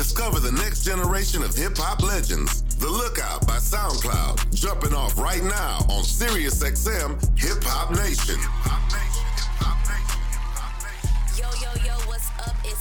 [0.00, 2.62] Discover the next generation of hip hop legends.
[2.76, 8.40] The Lookout by SoundCloud, jumping off right now on SiriusXM Hip Hop Nation.
[8.40, 9.29] Yo,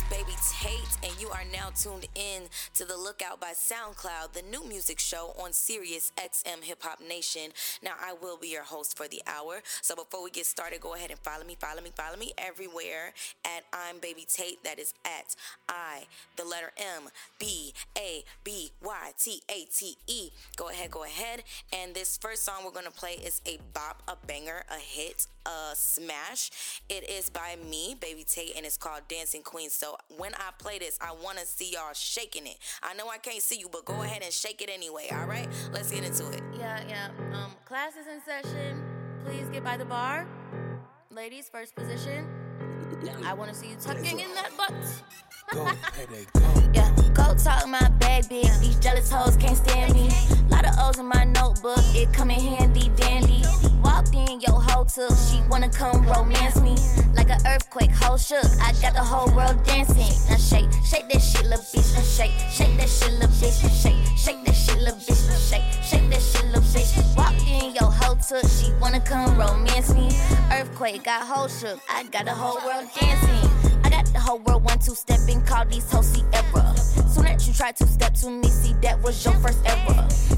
[0.10, 2.44] Baby Tate, and you are now tuned in
[2.74, 7.52] to The Lookout by SoundCloud, the new music show on Sirius XM Hip Hop Nation.
[7.84, 9.62] Now, I will be your host for the hour.
[9.84, 13.14] So before we get started, go ahead and follow me, follow me, follow me everywhere
[13.46, 14.64] at I'm Baby Tate.
[14.64, 15.36] That is at
[15.68, 16.06] I,
[16.38, 20.32] the letter M, B, A, B, Y, T, A, T, E.
[20.56, 21.44] Go ahead, go ahead.
[21.72, 25.28] And this first song we're going to play is a bop, a banger, a hit,
[25.50, 26.52] a smash.
[26.90, 29.70] It is by me, Baby Tate, and it's called Dancing Queen.
[29.70, 32.58] So when I play this, I want to see y'all shaking it.
[32.84, 35.48] I know I can't see you, but go ahead and shake it anyway, all right?
[35.72, 36.42] Let's get into it.
[36.58, 37.10] Yeah, yeah.
[37.34, 38.84] Um, class is in session.
[39.26, 40.28] Please get by the bar.
[41.12, 42.28] Ladies, first position.
[43.26, 44.74] I want to see you tucking in that butt.
[45.52, 46.64] Go, payday, go.
[46.76, 48.60] Yeah, go talk my bag bitch.
[48.60, 50.08] These jealous hoes can't stand me.
[50.48, 53.42] Lot of O's in my notebook, it come in handy dandy.
[53.84, 55.12] Walked in, yo, hoe took.
[55.18, 56.76] She wanna come romance me.
[57.14, 58.46] Like an earthquake, hoe shook.
[58.62, 60.12] I got the whole world dancing.
[60.30, 61.94] Now shake, shake that shit, little bitch.
[61.96, 63.64] Now shake, shake that shit, little bitch.
[63.64, 65.28] Now shake, shake that shit, little bitch.
[65.28, 67.18] Now shake, shake that shit, little bitch.
[67.18, 68.46] Walked in, yo, hoe took.
[68.50, 70.10] She wanna come romance me.
[70.52, 71.80] Earthquake, got hoe shook.
[71.90, 73.50] I got the whole world dancing.
[73.84, 76.79] I got the whole world one two stepping, call these hoes Sierra.
[77.10, 79.94] Soon as you try to step to me, see that was your first ever.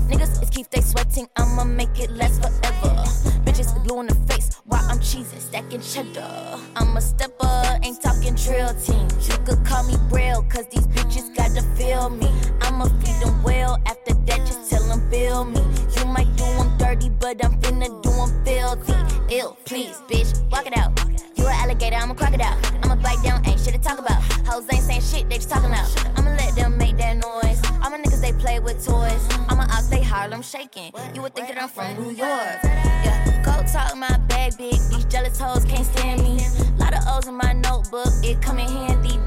[0.08, 2.96] Niggas is keep they sweating, I'ma make it last forever.
[3.44, 6.58] Bitches blue in the face while I'm cheesing, stacking cheddar.
[6.78, 9.06] I'm a stepper, ain't talking drill team.
[9.20, 12.32] You could call me Braille, cause these bitches gotta feel me.
[12.62, 15.60] I'ma feed them well, after that just tell them bill me.
[15.98, 19.36] You might do them dirty, but I'm finna do them filthy.
[19.36, 20.98] Ill, please, bitch, walk it out.
[21.36, 22.71] You an alligator, I'm a crocodile.
[23.04, 24.22] I'ma down, ain't shit to talk about.
[24.48, 25.90] Hoes ain't saying shit, they just talking loud.
[26.16, 27.62] I'ma let them make that noise.
[27.84, 29.28] All my niggas, they play with toys.
[29.50, 30.92] I'm a ox, they Harlem shaking.
[31.14, 32.60] You would think that I'm from New York.
[32.64, 34.74] Yeah, go talk my bag big.
[34.90, 36.40] These jealous hoes can't stand me.
[36.78, 39.18] Lot of O's in my notebook, it come in handy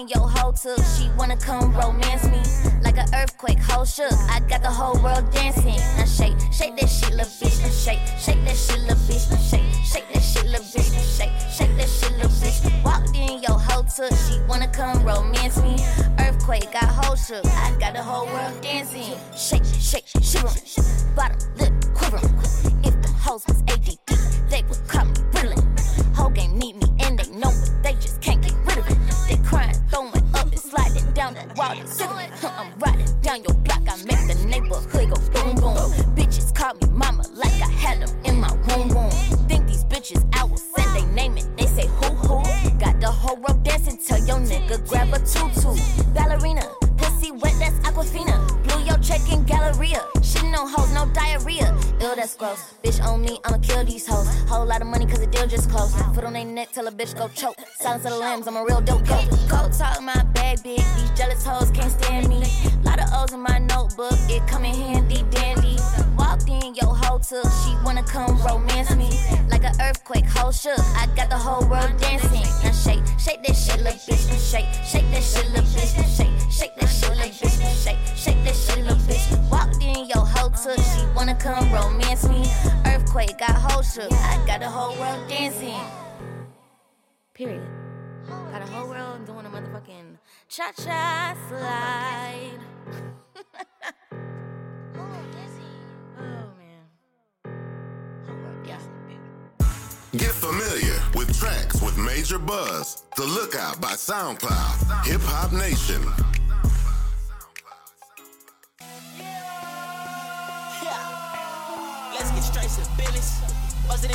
[0.00, 0.78] in, yo, hoe took.
[0.96, 2.40] She wanna come romance me.
[2.82, 4.12] Like an earthquake, hoe shook.
[4.30, 5.76] I got the whole world dancing.
[5.96, 7.60] Now shake, shake that shit, little bitch.
[7.62, 9.30] Now shake, shake that shit, little bitch.
[9.30, 10.92] Now shake, shake that shit, little bitch.
[10.92, 12.84] Now shake, shake that shit, little bitch.
[12.84, 14.12] Walked in, yo, hoe took.
[14.24, 15.76] She wanna come romance me.
[16.18, 17.44] Earthquake, got hoe shook.
[17.46, 19.16] I got the whole world dancing.
[19.36, 21.14] Shake, shake, shivering.
[21.14, 22.34] Bottom lip quivering.
[22.84, 25.06] If the hoes was ADD, they would call
[31.48, 31.86] the.
[32.44, 33.82] I'm riding down your block.
[33.88, 35.92] I make the neighborhood go boom boom.
[36.14, 39.10] Bitches call me mama like I had them in my room room.
[39.48, 40.44] Think these bitches I
[50.60, 51.74] No hoes, no diarrhea.
[52.02, 52.74] Ew, that's gross.
[52.84, 54.28] Bitch on me, I'ma kill these hoes.
[54.46, 55.96] Whole lot of money cause the deal just closed.
[56.14, 57.56] Foot on their neck, tell a bitch go choke.
[57.78, 59.18] Silence of the lambs, I'm a real dope go.
[59.48, 60.76] Go talk my bag big.
[60.76, 62.44] These jealous hoes can't stand me.
[62.82, 65.78] Lot of O's in my notebook, it come in handy dandy.
[66.18, 67.48] Walked in, yo, hoe took.
[67.64, 69.08] She wanna come romance me.
[69.48, 70.78] Like an earthquake, hoe shook.
[70.94, 72.44] I got the whole world dancing.
[72.62, 74.28] Now shake, shake that shit, little bitch.
[74.52, 75.96] Shake, shake that shit, little bitch.
[76.16, 77.84] Shake, shake that shit, little bitch.
[77.84, 79.50] Shake, shake that shit, little bitch.
[79.50, 80.19] Walked in, yo, hoe
[80.62, 80.78] took.
[80.78, 82.44] She wanna come romance me.
[82.86, 84.12] Earthquake, got hoe shook.
[84.12, 85.80] I got the whole world dancing.
[87.34, 87.66] Period.
[88.28, 90.18] Got a whole world doing a motherfucking
[90.48, 92.60] cha cha slide.
[94.96, 95.30] oh.
[100.16, 103.04] Get familiar with tracks with major buzz.
[103.16, 105.06] The Lookout by SoundCloud.
[105.06, 106.29] Hip Hop Nation.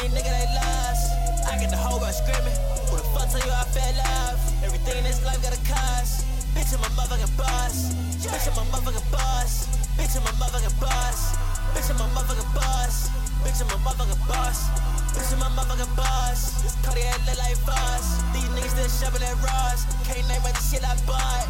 [0.06, 1.50] These niggas, they lost.
[1.50, 2.54] I get the whole world screaming.
[2.94, 4.38] Who the fuck tell you I fell love?
[4.62, 6.30] Everything in this life got a cost.
[6.54, 7.90] Bitch, I'm a motherfucking boss.
[8.22, 9.66] Bitch, I'm a motherfucking boss.
[9.98, 11.34] Bitch, I'm a motherfucking boss.
[11.74, 13.10] Bitch, I'm a motherfucking boss.
[13.42, 14.70] Bitch, I'm a motherfucking boss.
[15.10, 16.62] Bitch, I'm a motherfucking boss.
[16.62, 18.22] This Cartier look like boss.
[18.30, 19.90] These niggas still shopping at Ross.
[20.06, 21.50] Can't name the shit I bought.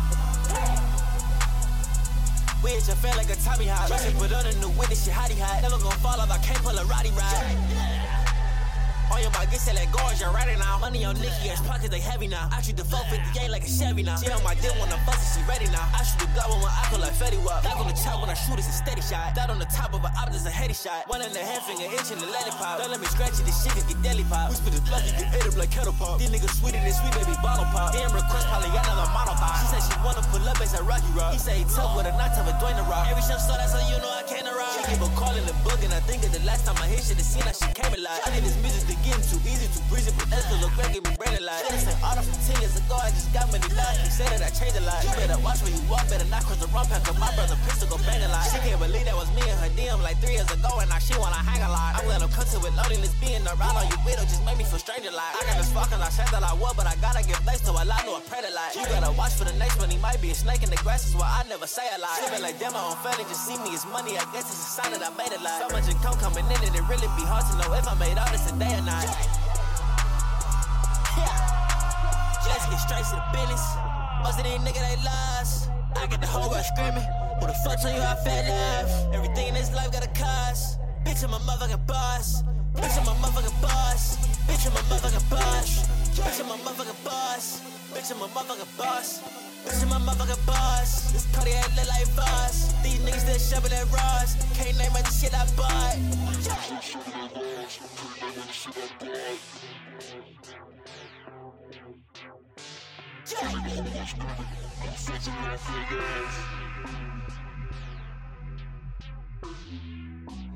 [2.63, 3.91] We hit your fan like a Tommy hot.
[3.91, 5.59] Rush put on a new witness, shit hottie hot.
[5.59, 7.94] Never gon' fall off, I can't pull a Roddy ride.
[9.15, 10.75] On your bike, get set like gorge, you're riding now.
[10.83, 12.51] Money on Nicky, ass pockets, they heavy now.
[12.51, 14.19] I treat the 458 like a Chevy now.
[14.19, 15.87] She on my dick when I'm bustin', she ready now.
[15.95, 17.63] I shoot the block when my icon like Fetty Wap.
[17.63, 19.31] Dock on the chop when I shoot, it's a steady shot.
[19.39, 21.07] That on the top of an op, it's a heady shot.
[21.07, 22.83] One in the hand finger, inch in the lollipop.
[22.83, 24.51] Don't let me scratch it, this shit can get deli pop.
[24.51, 26.19] Spit the block, you get ate up like kettle pop.
[26.19, 27.95] These niggas sweeter than sweet baby bottle pop.
[27.95, 29.55] Damn request, probably got another model pop.
[29.63, 31.31] She said she wanna pull up Alex at Rocky Rock.
[31.31, 33.05] He say he tough with a not tough with Dwayne the Rock.
[33.07, 34.44] Every show start, that's how you know I can't
[34.89, 37.01] give a call in the book, and I think that the last time I hit
[37.01, 38.21] shit, it seemed like she came alive.
[38.25, 40.93] I think this music's been getting too easy, too breezy, but that's the look back,
[40.93, 41.65] give me brain alive.
[41.69, 43.97] This ain't auto from 10 years ago, I just got money lies.
[44.05, 45.01] He said that I changed a lot.
[45.01, 47.57] You better watch where you walk, better not cross the wrong path, cause my brother
[47.65, 48.45] pistol go bang a lot.
[48.49, 51.01] She can't believe that was me and her DM like three years ago, and now
[51.01, 51.97] she wanna hang a lot.
[51.97, 54.81] I'm him come to it this being around on you widow, just make me feel
[54.81, 55.33] stranger like.
[55.37, 57.71] I got this fucking, I said that I would, but I gotta give thanks to
[57.73, 58.73] a lot, no, I to like.
[58.77, 61.05] You gotta watch for the next one, he might be a snake in the grass,
[61.05, 62.17] is why I never say a lot.
[62.25, 64.91] Living like damn, I don't just see me as money, I guess it's a sign
[64.91, 65.63] that I made it like.
[65.63, 68.19] So much income coming in, and it really be hard to know if I made
[68.19, 69.07] all this a day or not.
[71.15, 71.31] Yeah.
[72.43, 73.63] Let's get straight to the business.
[74.19, 75.71] Most of these niggas, they lost.
[75.95, 77.07] I get the whole world screaming.
[77.39, 79.15] Who the fuck told you I fell love?
[79.15, 80.83] Everything in this life got a cost.
[81.07, 82.43] Bitch, I'm a motherfucking boss.
[82.75, 84.19] Bitch, I'm a motherfucking boss.
[84.43, 85.87] Bitch, I'm a motherfucking boss.
[86.19, 86.43] Bitch,
[86.75, 87.61] motherfucking boss.
[87.93, 89.21] Bitch, I'm a motherfucking boss.
[89.65, 91.11] Bitch, I'm a motherfucking boss.
[91.11, 92.73] This Cartier look like boss.
[92.83, 94.35] These niggas still shoving at Ross.
[94.57, 95.95] Can't name the shit I bought.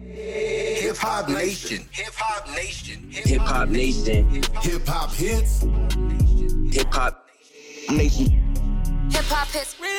[0.10, 1.86] Hip Hop Nation.
[1.92, 3.12] Hip Hop Nation.
[3.12, 4.44] Hip Hop Nation.
[4.62, 5.62] Hip Hop Hits.
[6.72, 7.30] Hip Hop
[7.90, 8.40] Nation.
[9.12, 9.80] Hip hop hits.
[9.80, 9.90] Real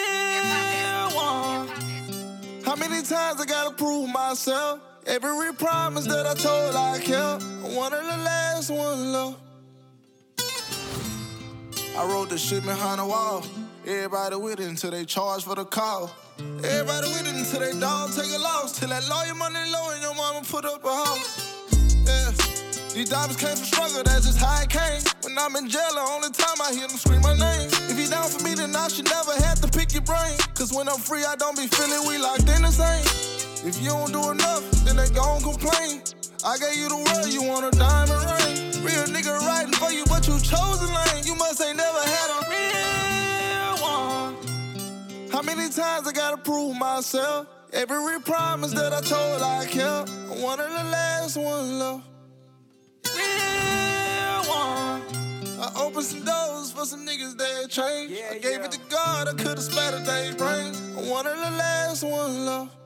[2.64, 4.80] How many times I gotta prove myself?
[5.06, 7.42] Every promise that I told I kept.
[7.74, 9.36] One of the last ones, love.
[11.96, 13.44] I wrote the shit behind the wall.
[13.84, 16.10] Everybody with it until they charge for the call.
[16.64, 18.78] Everybody with it until they dog take a loss.
[18.78, 21.68] Till that lawyer money low and your mama put up a house.
[22.06, 22.32] Yeah.
[22.94, 25.00] These diamonds came from struggle, that's just how it came.
[25.22, 27.70] When I'm in jail, the only time I hear them scream my name.
[27.86, 30.34] If you down for me, then I should never have to pick your brain.
[30.54, 33.06] Cause when I'm free, I don't be feeling we locked in the same.
[33.62, 36.02] If you don't do enough, then they gon' complain.
[36.42, 38.82] I gave you the world, you want a diamond ring.
[38.82, 41.24] Real nigga riding for you, but you chose a lane.
[41.24, 43.09] You must ain't never had a real.
[45.40, 47.46] How many times I gotta prove myself?
[47.72, 50.10] Every promise that I told I kept.
[50.30, 52.02] I'm one of the last ones, love.
[53.16, 55.00] Real one.
[55.58, 58.22] I opened some doors for some niggas that changed.
[58.30, 60.78] I gave it to God, I could've splattered their brains.
[60.98, 62.76] I'm one of the last ones, love.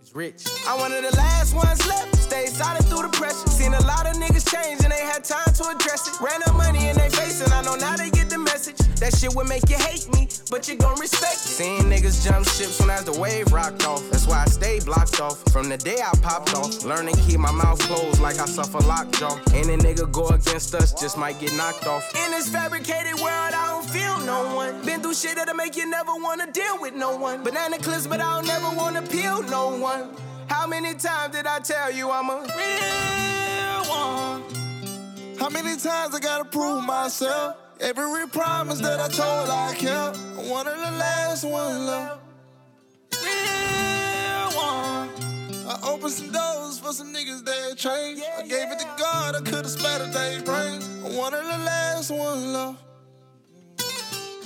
[0.00, 0.44] It's rich.
[0.68, 2.14] I'm one of the last ones left.
[2.14, 3.48] Stay solid through the pressure.
[3.48, 6.20] Seen a lot of niggas change and they had time to address it.
[6.20, 8.78] Ran up money in their face and I know now they get the message.
[9.04, 11.52] That shit would make you hate me, but you gon' respect it.
[11.60, 14.00] Seen niggas jump ships when as the wave rocked off.
[14.10, 15.44] That's why I stay blocked off.
[15.52, 18.78] From the day I popped off, learn to keep my mouth closed like I suffer
[18.78, 19.38] lockjaw.
[19.52, 22.02] Any nigga go against us just might get knocked off.
[22.14, 24.82] In this fabricated world, I don't feel no one.
[24.86, 27.44] Been through shit that'll make you never wanna deal with no one.
[27.44, 30.16] Banana clips, but I don't never wanna peel no one.
[30.46, 35.36] How many times did I tell you I'm a real one?
[35.38, 37.63] How many times I gotta prove myself?
[37.84, 40.16] Every promise that I told I kept.
[40.48, 42.18] One of the last ones, love.
[43.12, 45.10] Real one.
[45.68, 48.22] I opened some doors for some niggas that changed.
[48.38, 50.88] I gave it to God, I could've splattered their brains.
[51.14, 52.82] One of the last ones, love.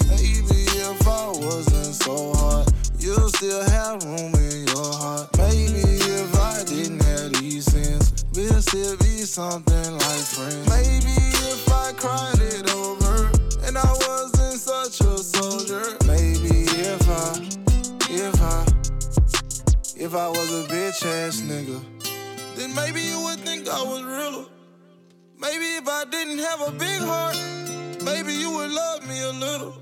[0.09, 2.69] Maybe if I wasn't so hard,
[2.99, 5.29] you'll still have room in your heart.
[5.39, 10.69] Maybe if I didn't have these sins, we'll still be something like friends.
[10.69, 11.15] Maybe
[11.53, 12.98] if I cried it over
[13.79, 15.97] I wasn't such a soldier.
[16.07, 17.49] Maybe if I,
[18.11, 18.67] if I,
[19.97, 21.79] if I was a bitch ass nigga,
[22.57, 24.47] then maybe you would think I was realer.
[25.39, 27.37] Maybe if I didn't have a big heart,
[28.05, 29.75] maybe you would love me a little.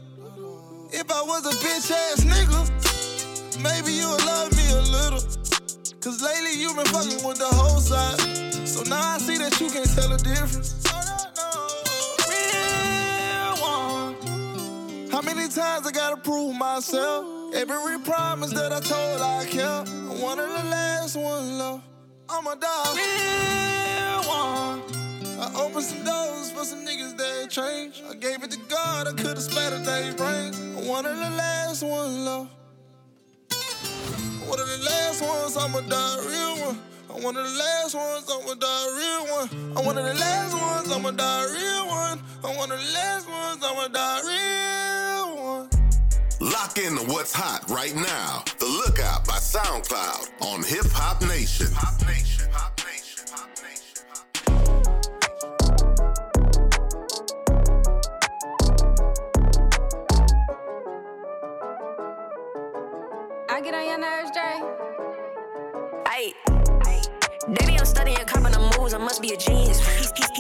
[0.93, 2.61] If I was a bitch ass nigga,
[3.62, 5.23] maybe you would love me a little.
[6.03, 8.21] Cause lately you've been fucking with the whole side.
[8.69, 10.75] So now I see that you can't tell the difference.
[15.17, 17.25] How many times I gotta prove myself?
[17.55, 19.89] Every promise that I told I kept.
[19.89, 21.83] I'm one of the last ones, love.
[22.29, 22.99] I'm a dog.
[24.29, 24.83] One.
[25.41, 28.03] I opened some doors for some niggas that changed.
[28.11, 30.61] I gave it to God, I could've splattered their brains.
[30.61, 32.51] I'm One of the last ones, love.
[34.45, 35.55] One of the last ones,
[35.89, 36.79] die a real one.
[37.09, 39.79] I'm one of the last ones, I'ma die real one.
[39.79, 42.21] I'm one of the last ones, I'ma die real one.
[42.45, 44.75] I'm one of the last ones, I'ma die real one.
[46.47, 48.45] Lock in to what's hot right now.
[48.61, 51.67] The Lookout by SoundCloud on Hip Hop Nation.
[51.73, 52.49] Hop Nation.
[52.53, 53.26] Hop Nation.
[53.33, 54.05] Hop Nation.
[63.50, 64.62] I get on your nerves, Dre?
[66.07, 66.33] Ayy.
[67.59, 68.95] Baby, I'm studying, copping the moves.
[68.95, 69.81] I must be a genius.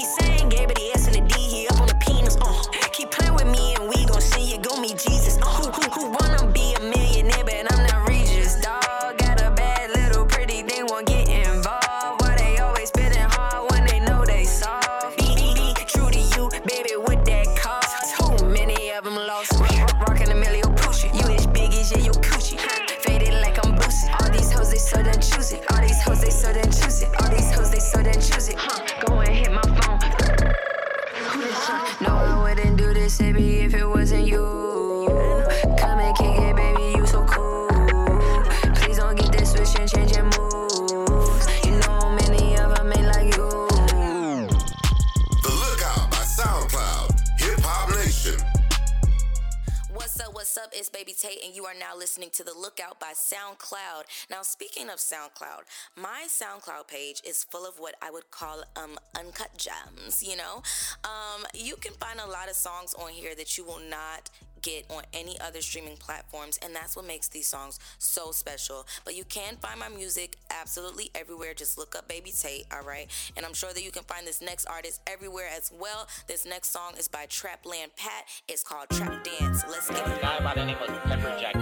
[53.16, 54.04] SoundCloud.
[54.30, 55.62] Now, speaking of SoundCloud,
[55.96, 60.22] my SoundCloud page is full of what I would call um uncut gems.
[60.22, 60.62] You know,
[61.04, 64.30] um, you can find a lot of songs on here that you will not
[64.62, 68.86] get on any other streaming platforms, and that's what makes these songs so special.
[69.04, 71.54] But you can find my music absolutely everywhere.
[71.54, 73.08] Just look up Baby Tate, all right?
[73.36, 76.08] And I'm sure that you can find this next artist everywhere as well.
[76.26, 78.24] This next song is by Trapland Pat.
[78.48, 79.64] It's called Trap Dance.
[79.68, 80.18] Let's get it.
[80.18, 81.54] A guy by the name of Pepper Jack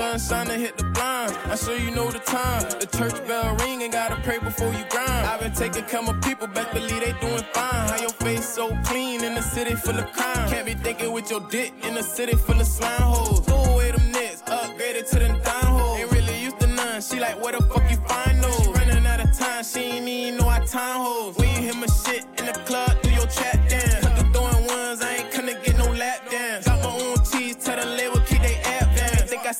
[0.00, 1.36] The sun shining, hit the blind.
[1.44, 2.62] I sure you know the time.
[2.80, 5.26] The church bell ring and gotta pray before you grind.
[5.26, 7.88] I've been taking care of people, best believe they doing fine.
[7.90, 10.48] How your face so clean in a city full of crime?
[10.48, 13.40] Can't be thinking with your dick in a city full of slime holes.
[13.40, 15.98] Throw away them nets, upgraded to them dime holes.
[16.00, 17.02] Ain't really used to none.
[17.02, 18.56] She like, where the fuck you find those?
[18.64, 21.36] She running out of time, she ain't even know our time hoes.
[21.36, 22.24] When you hear my shit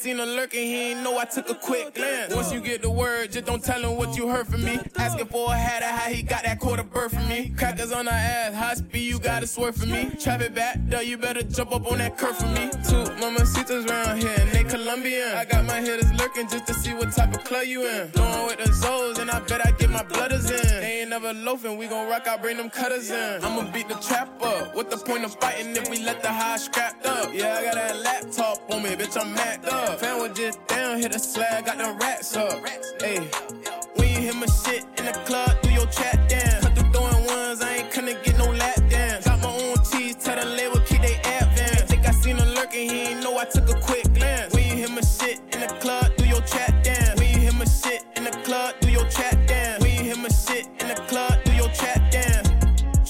[0.00, 2.34] seen her lurking, he ain't know I took a quick glance.
[2.34, 4.80] Once you get the word, just don't tell him what you heard from me.
[4.96, 7.52] Asking for a hat of how he got that quarter bird from me.
[7.58, 10.10] Crackers on her ass, high speed, you gotta swerve for me.
[10.18, 12.70] Traffic back, though, you better jump up on that curve for me.
[12.88, 15.34] Two mamacitas round here, and they Colombian.
[15.34, 18.10] I got my hitters lurking just to see what type of club you in.
[18.12, 20.80] Going with the Zoes, and I bet I get my blooders in.
[20.80, 23.44] They ain't never loafing, we gon' rock out, bring them cutters in.
[23.44, 24.74] I'ma beat the trap up.
[24.74, 27.34] What the point of fighting if we let the high scrapped up?
[27.34, 29.89] Yeah, I got that laptop on me, bitch, I'm macked up.
[29.98, 32.52] Fan was just down, hit a slag, got the rats up.
[33.00, 33.18] Hey,
[33.96, 36.64] when you hear my shit in the club, do your chat dance.
[36.64, 39.26] Cut the throwing ones, I ain't gonna get no lap dance.
[39.26, 41.82] Got my own cheese, tell the label keep they vans.
[41.82, 44.54] Think I seen her lurking, he ain't know I took a quick glance.
[44.54, 47.18] When you hear my shit in the club, do your chat dance.
[47.20, 49.82] When you hear my shit in the club, do your chat dance.
[49.82, 52.48] When you hear my shit in the club, do your chat dance.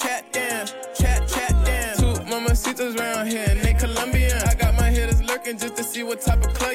[0.01, 1.99] Chat dance, chat, chat dance.
[2.01, 4.37] Two mamacitas round here, and they Colombian.
[4.49, 6.70] I got my hitters lurking just to see what type of club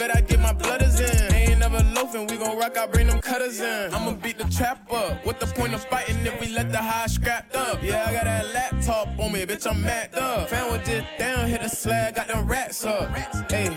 [0.00, 1.34] bet I get my blooders in.
[1.34, 3.92] Ain't never loafing, we gon' rock out, bring them cutters in.
[3.92, 5.24] I'ma beat the trap up.
[5.26, 7.82] What the point of fighting if we let the high scrapped up?
[7.82, 10.48] Yeah, I got that laptop on me, bitch, I'm macked up.
[10.48, 13.10] Fan was just down, hit a slag, got them rats up.
[13.50, 13.76] Hey.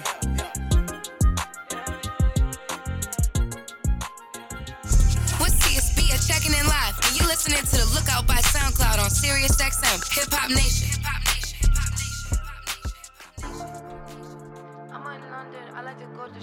[6.25, 6.96] Checking in live?
[7.03, 10.93] And you listening to the Lookout by SoundCloud on Sirius XM, Hip Hop Nation.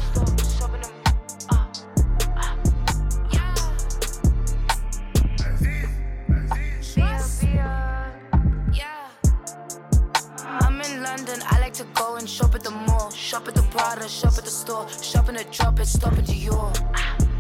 [10.82, 13.10] In London, I like to go and shop at the mall.
[13.10, 14.88] Shop at the Prada, shop at the store.
[14.88, 16.72] Shop in the drop it, stop at Dior.
[16.94, 17.31] Ah.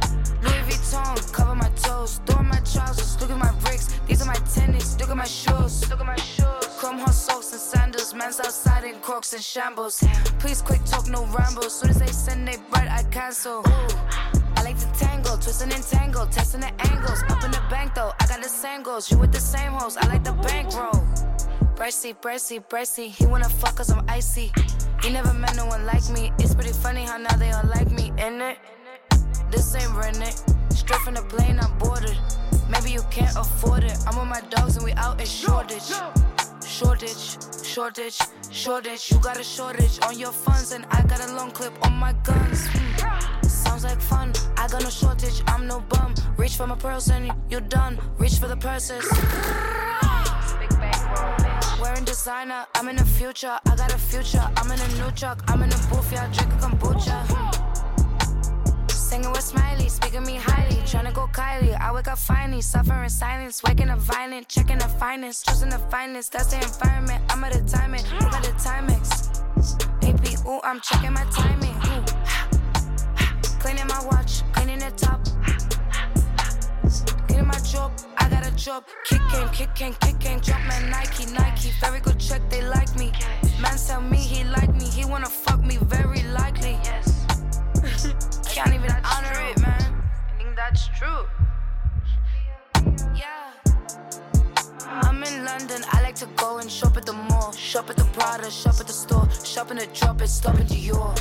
[0.42, 2.20] Louis Vuitton, cover my toes.
[2.26, 3.88] Throw my trousers, look at my bricks.
[4.06, 5.88] These are my tennis, look at my shoes.
[5.88, 6.66] Look at my shoes.
[6.78, 8.14] Chrome Heart socks and sandals.
[8.14, 10.02] Man's outside in crocs and shambles.
[10.38, 11.78] Please quick talk, no rambles.
[11.78, 13.60] Soon as they send they bread, I cancel.
[13.60, 14.42] Ooh.
[14.56, 17.22] I like to tangle, twisting and tangle, testing the angles.
[17.28, 19.10] Up in the bank though, I got the same goals.
[19.10, 21.04] You with the same hoes, I like the bankroll.
[21.76, 23.08] Bracy, bracy, bracy.
[23.08, 24.52] He wanna fuck cause I'm icy.
[25.02, 26.32] He never met no one like me.
[26.38, 28.58] It's pretty funny how now they all like me, in it?
[29.52, 30.34] This ain't rented.
[30.72, 32.16] Straight from the plane, I'm boarded.
[32.70, 33.96] Maybe you can't afford it.
[34.06, 35.92] I'm with my dogs and we out in shortage.
[36.66, 38.18] Shortage, shortage,
[38.50, 39.10] shortage.
[39.10, 42.14] You got a shortage on your funds, and I got a long clip on my
[42.24, 42.66] guns.
[42.66, 43.46] Hmm.
[43.46, 44.32] Sounds like fun.
[44.56, 46.14] I got no shortage, I'm no bum.
[46.38, 47.98] Reach for my pearls and you're done.
[48.16, 49.04] Reach for the purses.
[51.78, 53.58] Wearing designer, I'm in the future.
[53.66, 54.48] I got a future.
[54.56, 55.44] I'm in a new truck.
[55.48, 57.61] I'm in a booth, yeah, drinking kombucha.
[59.12, 60.76] Singing with Smiley, speaking me highly.
[60.86, 61.78] Tryna go Kylie.
[61.78, 66.32] I wake up finally, suffering silence, waking up violent, checking the finest, choosing the finest.
[66.32, 67.22] That's the environment.
[67.28, 69.04] I'm at a timing, I'm at a Timex.
[70.02, 71.76] AP, ooh, I'm checking my timing.
[71.92, 72.02] Ooh.
[73.60, 75.20] Cleaning my watch, cleaning the top.
[77.28, 78.84] Getting my job, I got a job.
[79.04, 80.40] Kicking, kicking, kicking.
[80.40, 81.70] Jump man, Nike, Nike.
[81.82, 83.12] Very good check, they like me.
[83.60, 86.78] Man tell me he like me, he wanna fuck me, very likely.
[86.82, 88.28] Yes.
[88.52, 90.04] Can't even honor it, man.
[90.28, 91.24] I think that's true.
[93.16, 93.54] Yeah.
[94.86, 97.52] I'm in London, I like to go and shop at the mall.
[97.52, 99.26] Shop at the Prada, shop at the store.
[99.42, 101.16] Shop in the drop it, stop in Dior.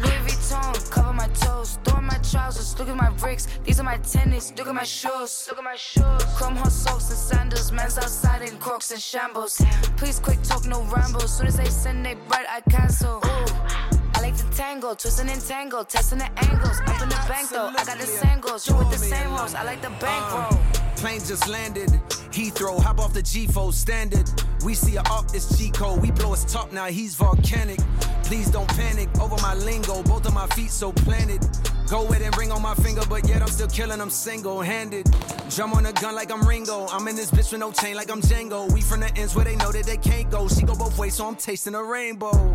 [0.00, 1.78] Louis Vuitton, cover my toes.
[1.84, 3.48] Throw my trousers, look at my bricks.
[3.64, 5.46] These are my tennis, look at my shoes.
[5.48, 6.24] Look at my shoes.
[6.36, 7.72] Chrome Heart socks and sandals.
[7.72, 9.62] Man's outside in crocs and shambles.
[9.96, 11.38] Please quick talk, no rambles.
[11.38, 13.22] Soon as they send they bright, I cancel.
[13.24, 13.97] Ooh.
[14.38, 16.80] Like to twisting and tangle, testing the angles.
[16.86, 18.68] Up in the bank though, I got the sangles.
[18.68, 20.58] You with the same rolls, I like the bankroll.
[20.60, 21.88] Uh, Plane just landed.
[22.30, 24.30] Heathrow, hop off the G4 standard.
[24.64, 25.98] We see a up, it's Chico.
[25.98, 27.78] We blow his top now, he's volcanic.
[28.24, 30.02] Please don't panic over my lingo.
[30.02, 31.44] Both of my feet so planted.
[31.88, 35.08] Go with and ring on my finger, but yet I'm still killing them single handed.
[35.50, 36.86] Drum on a gun like I'm Ringo.
[36.88, 38.70] I'm in this bitch with no chain like I'm Django.
[38.72, 40.46] We from the ends where they know that they can't go.
[40.48, 42.54] She go both ways, so I'm tasting a rainbow.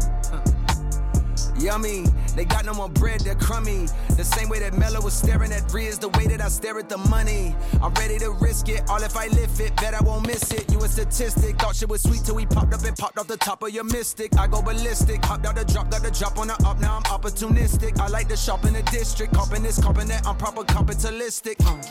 [1.64, 2.04] Yummy,
[2.36, 3.88] they got no more bread, they're crummy.
[4.18, 6.90] The same way that Mello was staring at Riz, the way that I stare at
[6.90, 7.56] the money.
[7.82, 10.70] I'm ready to risk it, all if I lift it, bet I won't miss it.
[10.70, 13.38] You a statistic, thought shit was sweet till we popped up and popped off the
[13.38, 14.38] top of your mystic.
[14.38, 17.04] I go ballistic, hopped out the drop, got the drop on the up, now I'm
[17.04, 17.98] opportunistic.
[17.98, 21.58] I like to shop in the district, copping this, copping that, I'm proper capitalistic.
[21.66, 21.82] Uh.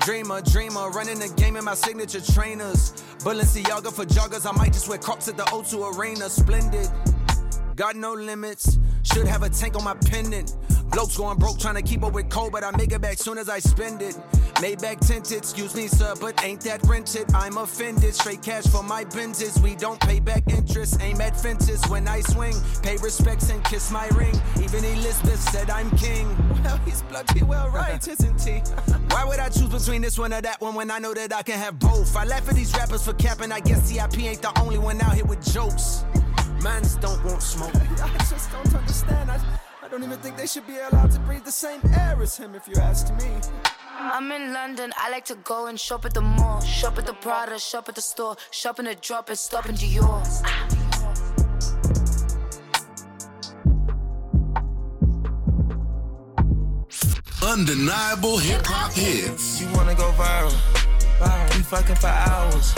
[0.00, 2.92] Dreamer, dreamer, running the game in my signature trainers.
[3.20, 6.28] Balenciaga for joggers, I might just wear crops at the O2 Arena.
[6.28, 6.90] Splendid.
[7.76, 8.78] Got no limits.
[9.02, 10.54] Should have a tank on my pendant.
[10.90, 13.36] Blokes going broke trying to keep up with cold, but I make it back soon
[13.36, 14.14] as I spend it.
[14.56, 17.26] Maybach tinted, excuse me, sir, but ain't that rented?
[17.34, 18.14] I'm offended.
[18.14, 19.60] Straight cash for my Benzes.
[19.60, 20.98] We don't pay back interest.
[21.00, 22.54] Aim at fences when I swing.
[22.82, 24.40] Pay respects and kiss my ring.
[24.62, 26.28] Even Elizabeth said I'm king.
[26.62, 28.58] Well, he's bloody well right, isn't he?
[29.10, 31.42] Why would I choose between this one or that one when I know that I
[31.42, 32.16] can have both?
[32.16, 33.50] I laugh at these rappers for capping.
[33.50, 36.04] I guess CIP ain't the only one out here with jokes.
[36.64, 37.74] Mans don't want smoke.
[38.02, 39.30] I just don't understand.
[39.30, 39.38] I,
[39.82, 42.54] I don't even think they should be allowed to breathe the same air as him,
[42.54, 43.28] if you ask me.
[43.90, 46.62] I'm in London, I like to go and shop at the mall.
[46.62, 48.36] Shop at the Prada, shop at the store.
[48.50, 50.24] Shop in the drop and stop in Dior.
[57.42, 59.60] Undeniable hip hop hits.
[59.60, 60.56] You wanna go viral?
[61.20, 61.56] Viral.
[61.56, 62.74] We fucking for hours.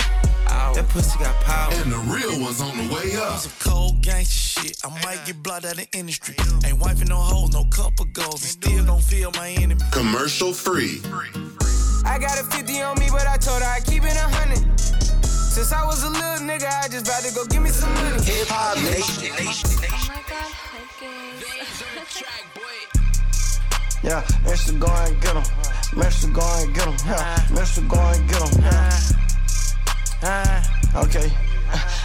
[0.74, 1.72] That pussy got power.
[1.74, 3.38] And the real one's on the way up.
[3.38, 4.78] Some cold gangster shit.
[4.84, 6.34] I might get blood out of the industry.
[6.64, 9.80] Ain't wifing no hoes, no couple goals, and still don't feel my enemy.
[9.92, 11.00] Commercial free.
[12.04, 14.80] I got a 50 on me, but I told her I keep it a hundred.
[15.26, 18.22] Since I was a little nigga, I just about to go give me some money.
[18.22, 19.32] Hip Hop Nation.
[24.02, 24.78] Yeah, Mr.
[24.78, 25.42] Go and get him.
[25.98, 26.32] Mr.
[26.32, 26.94] Go and get him.
[27.06, 27.88] Yeah, Mr.
[27.88, 28.62] Go and get him.
[28.62, 29.25] Yeah.
[30.24, 31.30] Okay.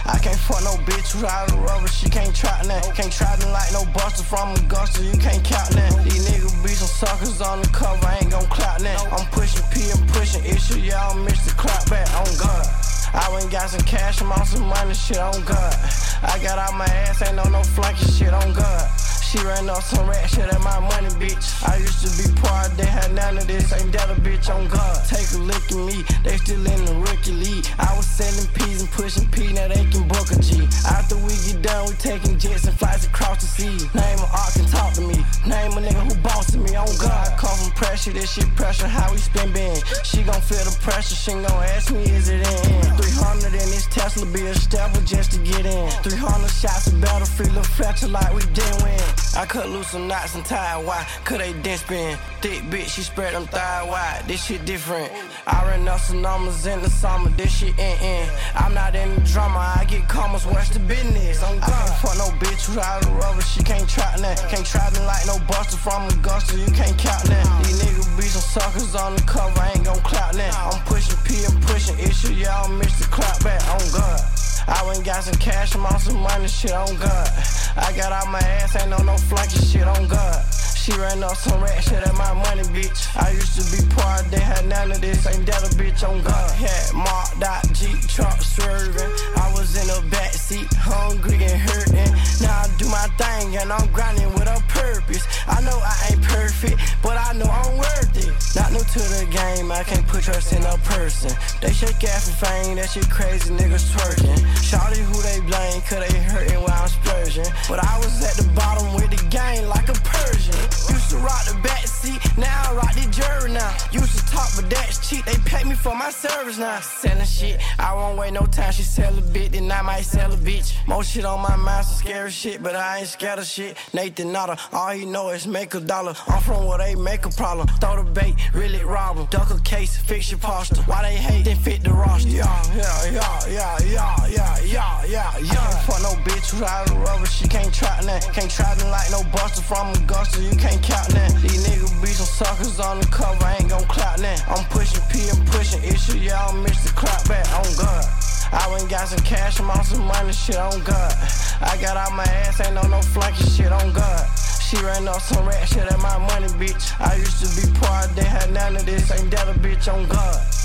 [0.04, 2.84] I can't fuck no bitch who's out of rubber, she can't trap that.
[2.94, 6.04] Can't trap me like no buster from Augusta, you can't count that.
[6.04, 9.00] These niggas be some suckers on the cover, I ain't gon' clap that.
[9.12, 12.66] I'm pushing P and pushing issue, y'all miss the clap back on God.
[13.14, 15.74] I went got some cash, I'm on some money, shit on God.
[16.22, 18.90] I got out my ass, ain't no no flunky shit on God.
[19.32, 21.40] She ran off some rat shit at my money, bitch.
[21.64, 23.72] I used to be poor, they had none of this.
[23.72, 25.08] Ain't that a bitch on God?
[25.08, 27.64] Take a look at me, they still in the rookie league.
[27.78, 30.68] I was selling peas and pushing P, now they can book a G.
[30.84, 33.88] After we get done, we taking jets and flights across the sea.
[33.96, 35.16] Name a art can talk to me.
[35.48, 37.32] Name a nigga who bossing me on God.
[37.40, 39.80] Come from pressure, this shit pressure, how we spin bend.
[40.04, 42.84] She gon' feel the pressure, she gon' ask me, is it in?
[43.00, 45.88] 300 in this Tesla, be a stepper just to get in.
[46.04, 49.21] 300 shots of battle, battlefield, little Fletcher like we didn't win.
[49.34, 51.06] I cut loose some knots and tie why?
[51.24, 52.18] Could they dent spin?
[52.42, 54.24] Thick bitch, she spread them thigh wide.
[54.26, 55.10] This shit different.
[55.46, 57.30] I ran up some numbers in the summer.
[57.30, 58.28] This shit ain't in.
[58.54, 59.58] I'm not in the drama.
[59.80, 60.44] I get commas.
[60.44, 61.42] What's the business?
[61.42, 63.40] I'm I can't fuck no bitch who's out of rubber.
[63.40, 64.38] She can't trap that.
[64.50, 66.58] Can't trap me like no buster from Augusta.
[66.58, 67.64] You can't count that.
[67.64, 69.58] These niggas be some suckers on the cover.
[69.58, 70.54] I ain't gon' clap that.
[70.54, 72.34] I'm pushing P and pushing issue.
[72.34, 73.62] Y'all miss the clap back.
[73.72, 74.41] On God.
[74.68, 77.28] I went got some cash, I'm on some money, shit on God.
[77.76, 80.61] I got out my ass, ain't no no flunky shit on God.
[80.82, 83.06] She ran off some rat shit at my money, bitch.
[83.14, 85.24] I used to be poor, they had none of this.
[85.28, 86.50] Ain't that a bitch on God?
[86.50, 89.12] Had marked out Jeep truck swerving.
[89.38, 92.10] I was in the back seat, hungry and hurting.
[92.42, 95.22] Now I do my thing and I'm grinding with a purpose.
[95.46, 98.34] I know I ain't perfect, but I know I'm worth it.
[98.58, 101.30] Not new to the game, I can't put trust in a person.
[101.60, 104.42] They shake ass for fame, that shit crazy niggas twerking.
[104.58, 107.46] Shawty who they blame, cause they hurting while I'm splurging.
[107.70, 110.71] But I was at the bottom with the game like a Persian.
[110.92, 113.72] Used to rock the back seat, now I rock the jury now.
[113.92, 116.80] Used to talk, but that's cheap, they pay me for my service now.
[116.80, 120.32] Selling shit, I won't wait no time, she sell a bit, then I might sell
[120.32, 120.74] a bitch.
[120.86, 123.76] More shit on my mind, some scary shit, but I ain't scared of shit.
[123.92, 126.14] Nathan Nutter, all he know is make a dollar.
[126.28, 127.68] I'm from where they make a problem.
[127.80, 129.26] Throw the bait, really rob them.
[129.30, 130.82] Duck a case, fix your posture.
[130.82, 132.28] Why they hate, then fit the roster.
[132.28, 135.70] Yeah, yeah, yeah, yeah, yeah, yeah, yeah, yeah, yeah.
[135.86, 138.22] For no bitch who's out of rubber, she can't try that.
[138.32, 141.34] Can't try them like no buster from Augusta, you can't count that.
[141.42, 144.46] These niggas be some suckers on the cover, I ain't gon' clout that.
[144.46, 146.94] I'm pushing P and pushing issue, yeah, I'm Mr.
[146.94, 148.06] Clap back on God.
[148.54, 151.12] I went got some cash, I'm on some money, shit on God.
[151.60, 154.22] I got out my ass, ain't no no flunky shit on God.
[154.62, 156.94] She ran off some rat shit at my money, bitch.
[157.00, 160.06] I used to be poor, they had none of this, ain't that a bitch on
[160.06, 160.61] God.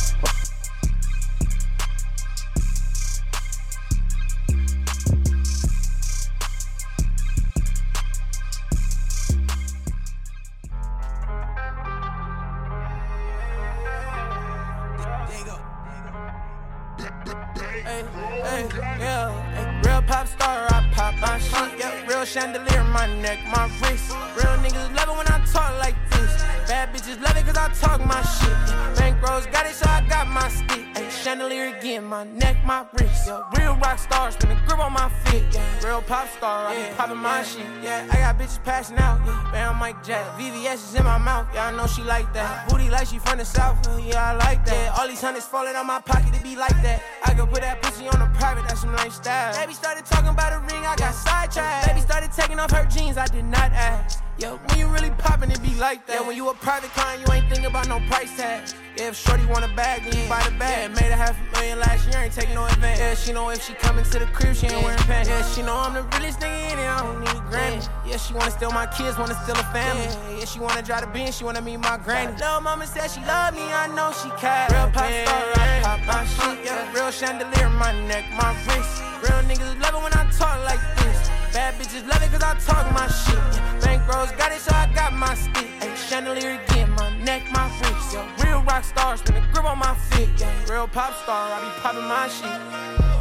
[43.48, 43.80] South.
[44.04, 44.74] Yeah, I like that.
[44.74, 47.02] Yeah, all these hundreds falling out my pocket, it be like that.
[47.26, 49.54] I could put that pussy on a private, that's some lifestyle.
[49.56, 51.88] Baby started talking about a ring, I got sidetracked.
[51.88, 54.17] Baby started taking off her jeans, I did not ask.
[54.38, 56.22] Yeah, when you really poppin', it be like that.
[56.22, 58.70] Yeah, when you a private client, you ain't thinking about no price tag.
[58.96, 60.92] Yeah, if Shorty want a bag, then you buy the bag.
[60.92, 63.00] Yeah, made a half a million last year, ain't take no advance.
[63.00, 65.28] Yeah, she know if she coming to the crib, she ain't wearing pants.
[65.28, 67.82] Yeah, she know I'm the realest nigga in it, I don't need a granny.
[68.06, 70.06] Yeah, she wanna steal my kids, wanna steal a family.
[70.06, 72.34] Yeah, yeah she wanna drive the Benz, she wanna meet my granny.
[72.34, 74.70] Little mama said she love me, I know she can.
[74.70, 76.64] Real pop star, I pop my shit.
[76.64, 79.02] Yeah, real chandelier, in my neck, my wrist.
[79.26, 81.07] Real niggas love it when I talk like this.
[81.54, 83.36] Bad bitches love it cause I talk my shit.
[83.82, 85.68] Bankrolls got it, so I got my stick.
[85.82, 88.14] Ay, chandelier again, my neck, my wrist.
[88.14, 90.30] Yeah, real rock stars, spin a grip on my feet.
[90.38, 93.17] Yeah, real pop star, I be popping my shit.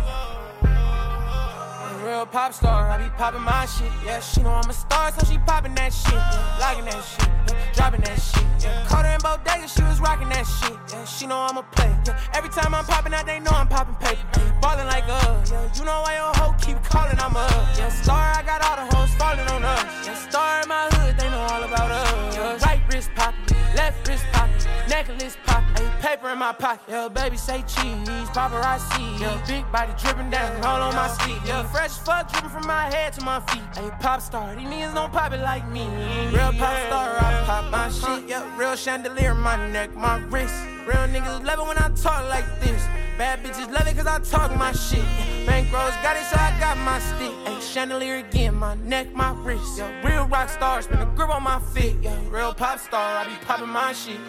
[2.06, 3.90] Real pop star, I be popping my shit.
[4.04, 6.14] Yeah, she know I'm a star, so she popping that shit.
[6.14, 8.46] Yeah, liking that shit, yeah, dropping that shit.
[8.62, 10.78] Yeah, caught her in bodega, she was rocking that shit.
[10.92, 11.90] Yeah, she know I'm a play.
[12.06, 14.22] Yeah, every time I'm popping out, they know I'm popping paper.
[14.62, 17.50] Ballin' like uh, yeah, you know why your hoe keep calling, I'm up.
[17.76, 20.06] Yeah, star, I got all the hoes falling on us.
[20.06, 22.36] Yeah, star in my hood, they know all about us.
[22.36, 25.36] Yeah, right wrist poppin', left wrist poppin', necklace
[25.76, 26.84] hey, paper in my pocket.
[26.88, 29.20] Yeah, baby say cheese, paparazzi.
[29.20, 31.40] Yeah, big body dripping down, all on my sleeve.
[31.46, 33.62] Yeah, fresh as fuck dripping from my head to my feet.
[33.74, 35.86] Hey, pop star, these niggas don't pop it like me.
[36.32, 38.28] Real pop star, I pop my shit.
[38.28, 40.54] Yeah, real chandelier, my neck, my wrist.
[40.86, 42.82] Real niggas love it when I talk like this.
[43.18, 45.04] Bad bitches love it cause I talk my shit.
[45.46, 47.32] Bankrolls got it, so I got my stick.
[47.46, 49.78] Hey, chandelier again, my neck, my wrist.
[49.78, 51.96] Yeah, real rock star, spin a grip on my feet.
[52.02, 54.20] Yeah, real pop star, I be popping my shit.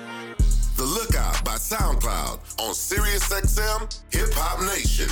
[0.77, 5.09] The Lookout by SoundCloud on SiriusXM Hip Hop Nation.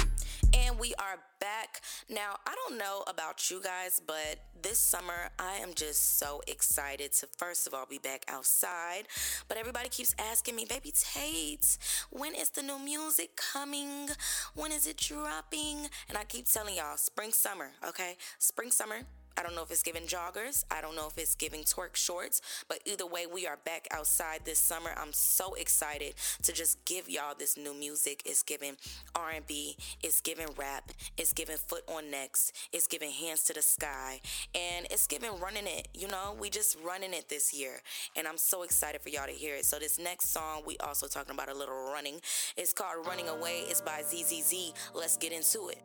[0.53, 1.81] And we are back.
[2.07, 7.13] Now, I don't know about you guys, but this summer I am just so excited
[7.13, 9.07] to first of all be back outside.
[9.47, 11.79] But everybody keeps asking me, Baby Tate,
[12.11, 14.09] when is the new music coming?
[14.53, 15.87] When is it dropping?
[16.07, 18.17] And I keep telling y'all, spring, summer, okay?
[18.37, 18.99] Spring, summer.
[19.37, 20.63] I don't know if it's giving joggers.
[20.71, 22.41] I don't know if it's giving twerk shorts.
[22.67, 24.91] But either way, we are back outside this summer.
[24.95, 28.21] I'm so excited to just give y'all this new music.
[28.25, 28.77] It's giving
[29.15, 29.75] R&B.
[30.01, 30.91] It's giving rap.
[31.17, 32.51] It's giving foot on necks.
[32.71, 34.21] It's giving hands to the sky.
[34.53, 35.89] And it's giving running it.
[35.93, 37.81] You know, we just running it this year.
[38.15, 39.65] And I'm so excited for y'all to hear it.
[39.65, 42.21] So this next song, we also talking about a little running.
[42.55, 43.63] It's called Running Away.
[43.67, 44.73] It's by ZZZ.
[44.93, 45.81] Let's get into it.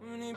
[0.00, 0.36] When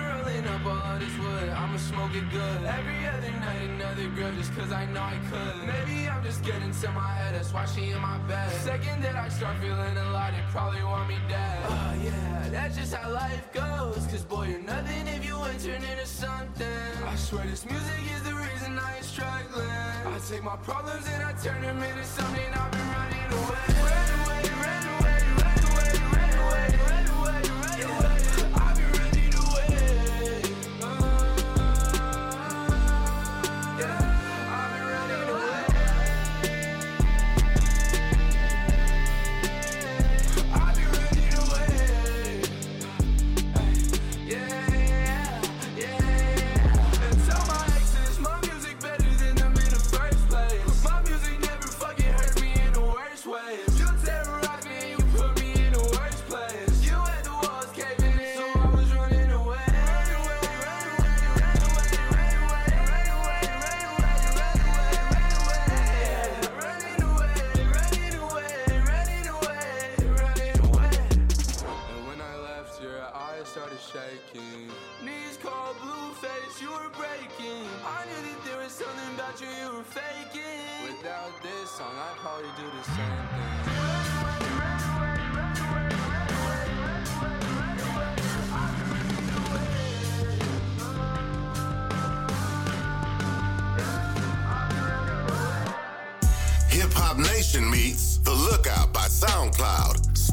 [0.41, 2.63] Up all this wood, I'ma smoke it good.
[2.65, 5.67] Every other night another girl just cause I know I could.
[5.67, 8.51] Maybe I'm just getting to my head, that's why she in my bed.
[8.61, 11.59] Second that I start feeling a lot, they probably want me dead.
[11.67, 14.07] Oh yeah, that's just how life goes.
[14.07, 16.67] Cause boy, you're nothing if you ain't turn into something.
[17.05, 19.69] I swear this music is the reason I ain't struggling.
[19.69, 23.65] I take my problems and I turn them into something I've been running away.
[23.77, 24.80] Run away, run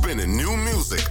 [0.08, 1.07] spinning new music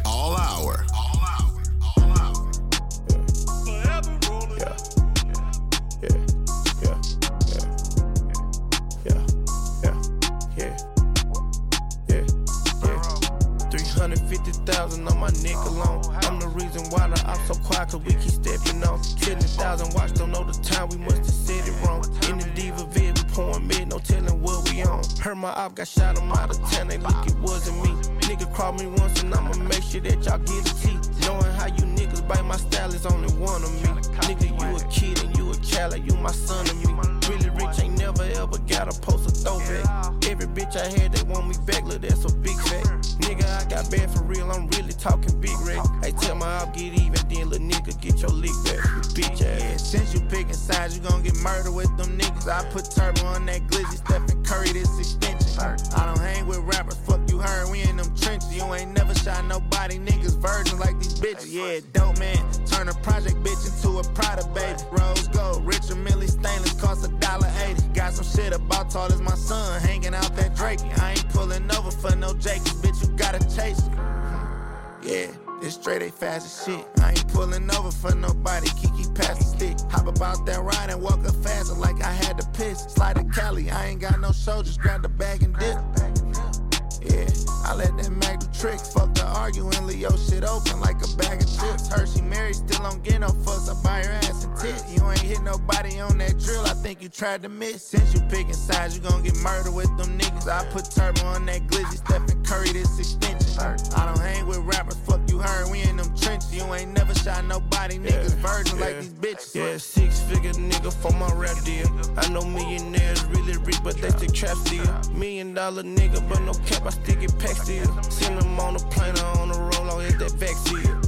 [114.28, 115.14] still trap still.
[115.14, 118.04] Million dollar nigga, but no cap, I still get packed still.
[118.04, 121.02] Send them on the plane or on the roll, I'll hit that vaccine.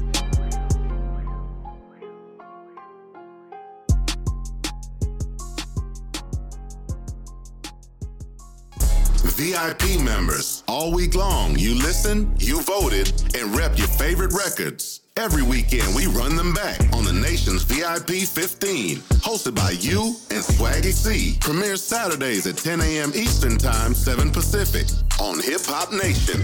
[9.40, 15.00] VIP members, all week long, you listen, you voted, and rep your favorite records.
[15.20, 20.42] Every weekend, we run them back on the nation's VIP 15, hosted by you and
[20.42, 21.38] Swaggy C.
[21.42, 23.12] Premieres Saturdays at 10 a.m.
[23.14, 24.88] Eastern Time, 7 Pacific
[25.20, 26.40] on Hip Hop Nation.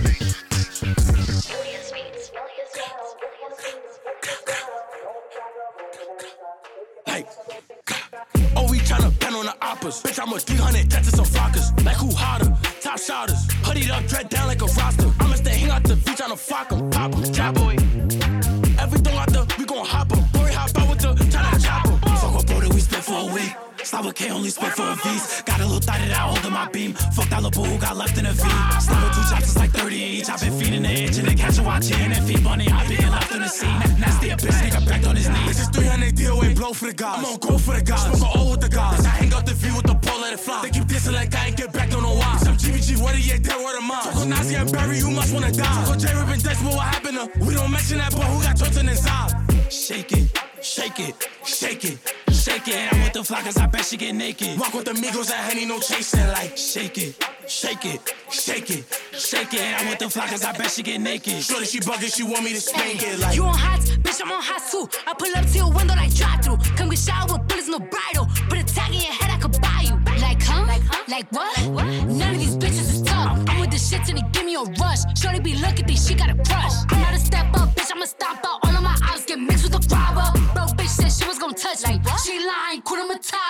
[7.08, 7.30] Like,
[8.58, 10.04] oh, we tryna bend on the oppas.
[10.04, 11.72] Bitch, I'm a 300 death to some flockers.
[11.86, 12.54] Like who harder?
[12.82, 13.48] Top shotters.
[13.64, 15.14] Hoodied up, dread down like a roster.
[15.22, 16.90] I'ma stay hang out the beach on tryna flock 'em.
[16.90, 17.56] Pop trap
[23.86, 25.44] Slava K only spit for a V's.
[25.44, 26.94] Got a little thought that I hold in my beam.
[27.14, 28.42] Fuck that little boo who got left in a V.
[28.82, 30.30] Slava two chops, it's like 30 each.
[30.30, 32.68] I've been feeding the itch and they catch a watching and feed bunny.
[32.68, 33.78] I've been left in the scene.
[34.02, 35.48] Nasty a bitch, nigga back on his knees.
[35.48, 37.20] This is 300 DOA blow for the guys.
[37.20, 38.02] I'm on go for the guys.
[38.18, 39.06] Smoke a O with the guys.
[39.06, 40.62] I hang out the V with the pole, let it fly.
[40.64, 42.38] They keep dissing like I ain't get back, don't know why.
[42.42, 44.02] Some GBG, what yeah, dead word of mine.
[44.02, 45.64] Talk on Nazi and Barry, you must wanna die.
[45.64, 47.46] Talk on J Rip and Dex, but what happened to?
[47.46, 49.55] We don't mention that boy who got tortured inside.
[49.70, 51.98] Shake it, shake it, shake it,
[52.32, 52.94] shake it.
[52.94, 54.60] I'm with the cause I bet she get naked.
[54.60, 56.28] Walk with the Migos and honey, no chasing.
[56.28, 57.16] Like, shake it,
[57.48, 59.82] shake it, shake it, shake it.
[59.82, 61.42] I'm with the cause I bet she get naked.
[61.44, 63.20] Shorty, she bugging, she want me to spank it.
[63.20, 64.88] Like, You on hot, bitch, I'm on hot too.
[65.08, 66.58] I pull up to your window like drive through.
[66.78, 68.28] Come get shot with bullets, no bridle.
[68.50, 69.96] Put a tag in your head, I could buy you.
[70.22, 70.66] Like, huh?
[70.68, 71.04] Like, huh?
[71.08, 71.58] Like what?
[72.08, 73.02] None of these bitches is
[73.76, 75.04] the shit till they give me a rush.
[75.20, 76.76] Shorty be looking, think she got a crush.
[76.90, 78.60] I'm not a step up, bitch, I'ma stop out.
[78.64, 80.32] All of my ops get mixed with the robber.
[80.54, 82.00] Bro, bitch said she was gonna touch me.
[82.24, 83.36] She lying, Kuna Matata.
[83.36, 83.45] All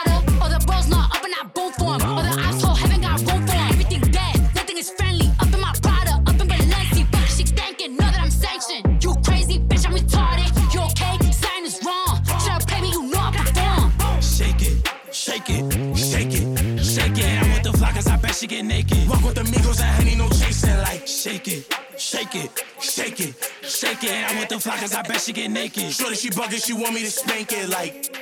[25.25, 25.91] she get naked.
[25.91, 27.67] Shorty, she bugging, she want me to spank it.
[27.69, 28.14] Like,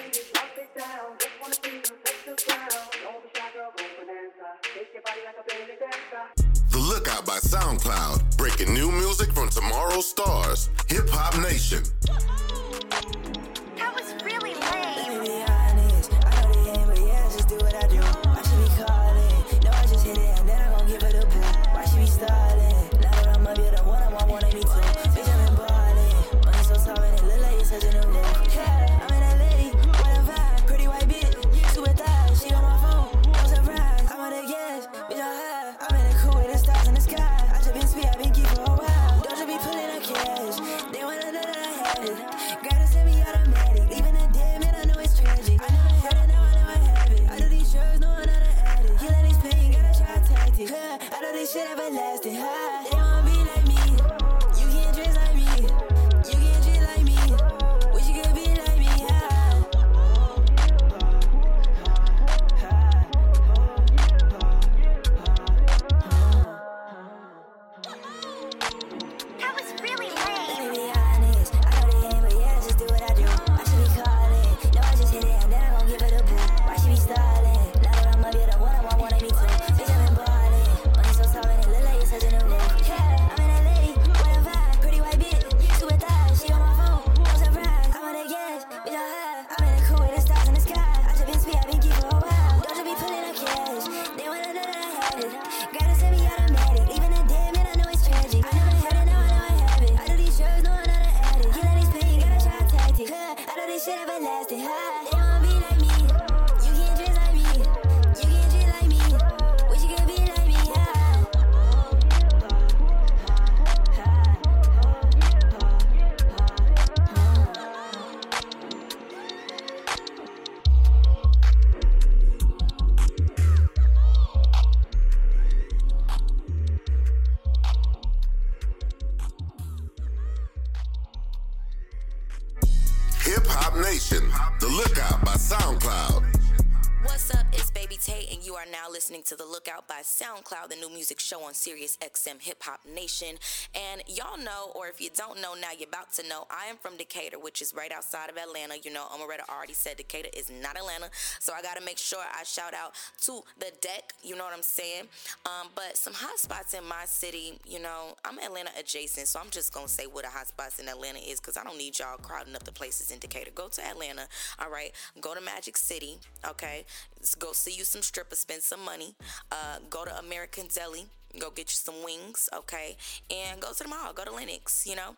[140.14, 143.38] SoundCloud, the new music show on Sirius XM Hip Hop Nation.
[143.74, 146.78] And y'all know, or if you don't know now, you're about to know, I am
[146.78, 148.76] from Decatur, which is right outside of Atlanta.
[148.84, 152.20] You know, Omeretta already said Decatur is not Atlanta, so I got to make sure
[152.20, 154.14] I shout out to the deck.
[154.22, 155.06] You know what I'm saying?
[155.46, 159.50] Um, but some hot spots in my city, you know, I'm Atlanta adjacent, so I'm
[159.50, 161.98] just going to say what a hot spots in Atlanta is because I don't need
[161.98, 163.52] y'all crowding up the places in Decatur.
[163.56, 164.28] Go to Atlanta,
[164.60, 164.92] all right?
[165.22, 166.86] Go to Magic City, okay?
[167.20, 169.16] Let's go see you some strippers, spend some money.
[169.52, 171.06] Uh, go to American Deli,
[171.40, 172.98] go get you some wings, okay?
[173.30, 175.16] And go to the mall, go to Lenox, you know?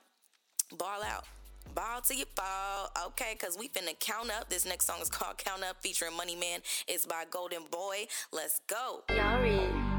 [0.77, 1.25] Ball out.
[1.73, 3.35] Ball till you fall, okay?
[3.35, 4.49] Cause we finna count up.
[4.49, 6.61] This next song is called Count Up, featuring Money Man.
[6.87, 8.07] It's by Golden Boy.
[8.31, 9.03] Let's go.
[9.09, 9.95] Y'all ready?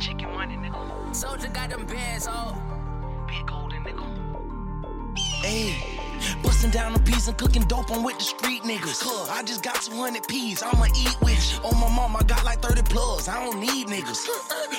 [0.00, 1.14] Chicken money, nigga.
[1.14, 2.60] Soldier got them bands, oh.
[3.28, 5.18] Big golden nigga.
[5.42, 5.76] Hey,
[6.64, 7.90] busting down the peas and cooking dope.
[7.90, 9.02] I'm with the street niggas.
[9.02, 10.62] Cuz I just got 200 peas.
[10.62, 11.68] I'ma eat with you.
[11.68, 13.28] On my mom, I got like 30 plugs.
[13.28, 14.26] I don't need niggas.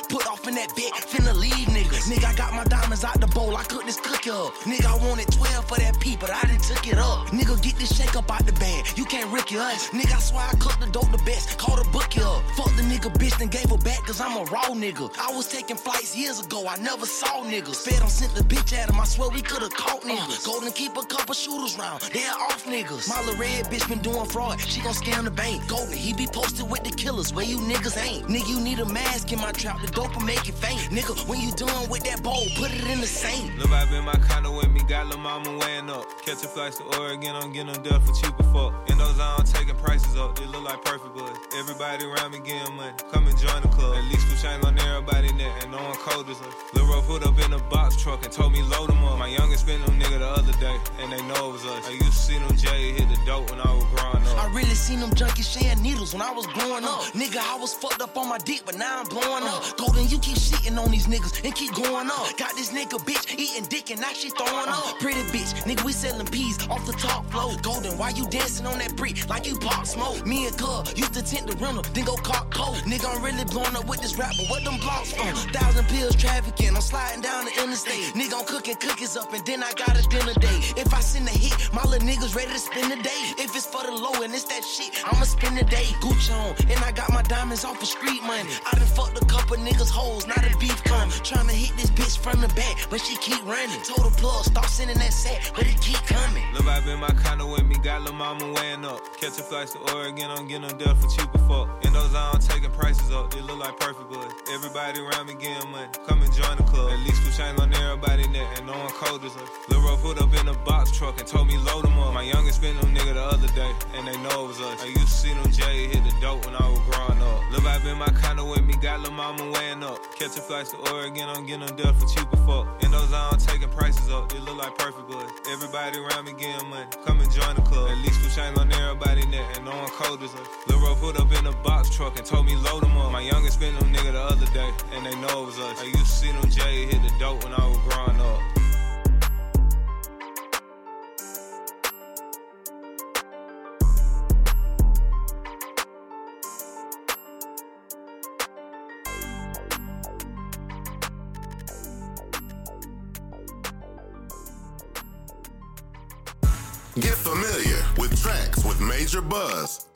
[0.10, 2.10] Put off in that bed, finna leave niggas.
[2.10, 3.56] Nigga, I got my diamonds out the bowl.
[3.56, 4.54] I cooked this cookie up.
[4.66, 7.28] Nigga, I wanted 12 for that pea, but I done took it up.
[7.28, 8.86] Nigga, get this shake up out the bag.
[8.96, 9.90] You can't ricky us.
[9.90, 11.58] Nigga, I swear I cooked the dope the best.
[11.58, 12.42] Call the bookie up.
[12.58, 15.12] Fuck the nigga bitch, then gave her back, cause I'm a raw nigga.
[15.20, 16.68] I was taking flights years ago.
[16.68, 17.78] I never saw niggas.
[17.86, 19.00] Fed on sent the bitch at him.
[19.00, 20.46] I swear we could've caught niggas.
[20.46, 22.02] Golden keep a couple shooters round.
[22.14, 23.10] They're off niggas.
[23.10, 24.60] My little red bitch been doing fraud.
[24.60, 25.68] She gon' scam the bank.
[25.68, 27.34] Golden, he be posted with the killers.
[27.34, 28.28] Where you niggas ain't.
[28.28, 29.82] Nigga, you need a mask in my trap.
[29.82, 30.82] The dope will make you faint.
[30.92, 33.56] Nigga, when you done with that bowl, put it in the same.
[33.58, 36.06] Lil' vibe in my condo with me, got lil' mama weighing up.
[36.26, 38.90] Catching flights to Oregon, I'm getting them dealt for cheaper fuck.
[38.90, 41.38] In those on taking prices up, it look like perfect buzz.
[41.58, 43.98] Everybody around me getting money, come and join the club.
[43.98, 46.54] At least we shine on everybody neck, and no one cold as us.
[46.74, 49.20] Lil' Ro put up in a box truck and told me load them up.
[49.20, 51.88] My youngest been them nigga the other day, and they know it was us.
[51.88, 54.44] I used to see them J hit the dope when I was growing up.
[54.44, 57.02] I really seen them junkies sharing needles when I was growing up.
[57.16, 59.78] Nigga, I was fucked up on my dick, but now I'm blowing up.
[59.78, 62.38] Golden, you keep shitting on these niggas and keep going up.
[62.38, 65.00] Got this nigga bitch eating dick and now she throwing up.
[65.00, 67.56] Pretty bitch, nigga, we selling peas off the top floor.
[67.62, 70.26] Golden, why you dancing on that brick like you pop smoke?
[70.26, 72.78] Me and Cub used to tint the rental, then go cop cold.
[72.84, 75.34] Nigga, I'm really blowing up with this rap, but what them blocks from?
[75.56, 78.14] Thousand pills trafficking, I'm sliding down the interstate.
[78.14, 80.74] Nigga, I'm cooking cookies up and then I got a dinner date.
[80.76, 83.34] If I send a hit, my little niggas ready to spend the day.
[83.38, 85.86] If it's for the low and it's that shit, I'ma spend the day.
[86.02, 88.50] Gucci on, and I got my diamonds off of street money.
[88.66, 91.10] I done fucked a couple niggas hoes, not a beef come.
[91.10, 93.82] Tryna hit this bitch from the back, but she keep running.
[93.82, 96.44] Told the plug, stop sending that set, but it keep coming.
[96.54, 99.02] Lil' vibe in my condo with me, got lil' mama weighing up.
[99.18, 101.86] Catching flights to Oregon, I'm getting them dealt for cheaper fuck.
[101.86, 104.32] In those on taking prices up, they look like perfect buzz.
[104.52, 106.92] Everybody around me getting money, come and join the club.
[106.92, 109.50] At least we shine on everybody neck, and no one cold as us.
[109.70, 112.14] Lil' Ro put up in a box truck and told me load them up.
[112.14, 114.82] My youngest been them nigga the other day, and they know it was us.
[114.82, 117.40] I used to see them J hit the dope when I was growing up.
[117.52, 120.00] Lil' vibe in my condo with me, got lil' mama weighing up.
[120.16, 122.66] Catching flights to Oregon, I'm getting them dealt for cheaper fuck.
[122.84, 125.30] In those on taking prices up, it look like perfect buzz.
[125.52, 127.90] Everybody around me getting money, come and join the club.
[127.90, 130.48] At least we shine on everybody neck, and no one cold as us.
[130.68, 133.12] Lil' Ro put up in a box truck and told me load them up.
[133.12, 135.82] My youngest been them nigga the other day, and they know it was us.
[135.82, 138.55] I used to see them J hit the dope when I was growing up.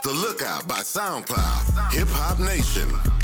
[0.03, 1.91] The Lookout by SoundCloud.
[1.93, 3.18] Hip Hop Nation.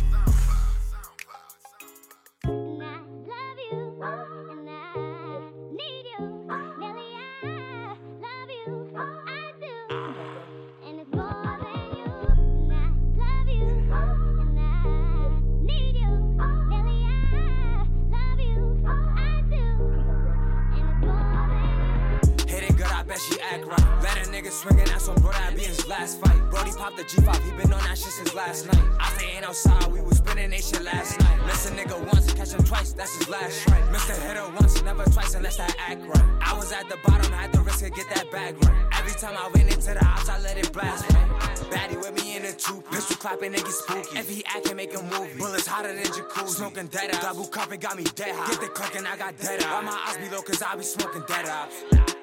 [46.56, 47.12] Smoking dead.
[47.22, 48.50] Double cupping got me dead high.
[48.50, 49.84] Get the clucking, I got dead out.
[49.84, 52.15] Why my eyes be low, cause I be smoking dead out.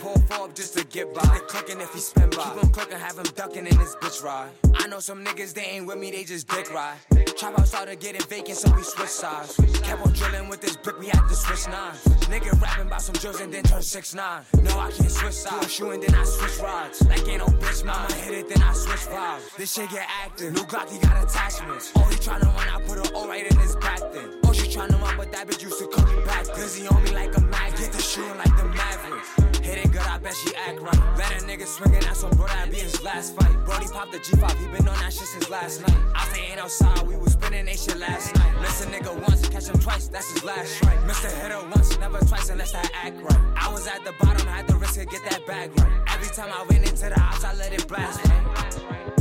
[0.54, 1.22] Just to get by.
[1.48, 2.44] Clucking if he spin by.
[2.44, 4.50] Keep him clucking, have him ducking in his bitch ride.
[4.74, 6.96] I know some niggas, they ain't with me, they just dick ride.
[7.38, 9.56] Trap out started getting vacant, so we switch sides.
[9.82, 11.94] Kept on drilling with this brick, we had to switch nine.
[12.28, 14.42] Nigga rapping about some drills and then turn six nine.
[14.62, 15.72] No, I can't switch sides.
[15.72, 17.06] Shoe and then I switch rods.
[17.08, 19.56] Like ain't no bitch, mama hit it, then I switch vibes.
[19.56, 20.52] This shit get active.
[20.52, 21.92] New Glock, he got attachments.
[21.96, 24.41] Oh, he tryna run, I put an O right in his back then.
[24.52, 26.44] Oh, she tryna run, but that bitch used to it back.
[26.44, 27.74] He on me like a mag.
[27.74, 29.32] Get the shooting like the Mavericks.
[29.64, 31.16] Hit it good, I bet she act right.
[31.16, 33.64] Let a nigga swinging at some bro, that be his last fight.
[33.64, 35.96] Brody popped the G5, he been on that shit since last night.
[36.14, 38.60] I say ain't outside, we was spinning that shit last night.
[38.60, 41.00] Miss a nigga once, catch him twice, that's his last strike.
[41.08, 41.32] Mr.
[41.32, 43.40] Hitter once, never twice unless I act right.
[43.56, 45.92] I was at the bottom, had to risk to get that bag right.
[46.12, 49.11] Every time I went into the house, I let it blast right.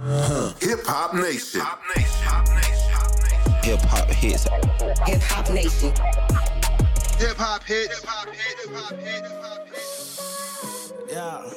[0.00, 1.60] Hip Hop Nation.
[1.60, 2.78] Hip hop Nation
[3.64, 4.44] Hip Hop hits.
[4.44, 5.92] Hip Hop Nation.
[7.18, 8.00] Hip hop hits.
[11.10, 11.50] Yeah.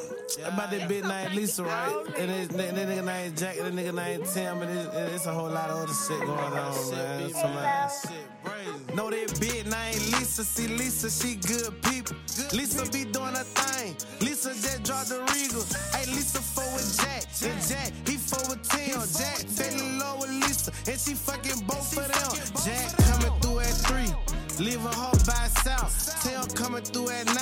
[0.47, 2.03] About that bitch named Lisa, right?
[2.17, 5.25] And this, that, that nigga named Jack, and that nigga named Tim, and it's, it's
[5.27, 7.29] a whole lot of other shit going on, man.
[7.29, 8.95] Somebody.
[8.95, 12.15] Know that bitch named Lisa, see Lisa, she good people.
[12.53, 13.95] Lisa be doing her thing.
[14.19, 15.63] Lisa just dropped the Regal.
[15.93, 18.95] Hey, Lisa for with Jack, and Jack, he for a 10.
[19.19, 22.31] Jack, Taylor Low with Lisa, and she fucking both of them.
[22.63, 25.93] Jack coming through at 3, leaving her by south.
[26.23, 27.35] Tell coming through at 9,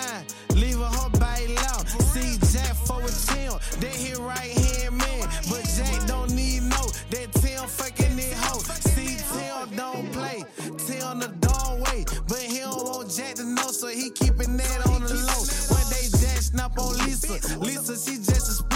[0.55, 1.85] leaving her by 11.
[2.13, 5.29] See Jack for a 10, they hit right hand man.
[5.49, 6.83] But Jack don't need no,
[7.13, 8.63] that tell fucking it hoe.
[8.93, 10.43] See Tell don't play,
[10.87, 12.05] Tail the dog way.
[12.27, 15.43] But he don't want Jack to know, so he keeping that on the low.
[15.69, 18.68] One day Jack snap on Lisa, Lisa she just a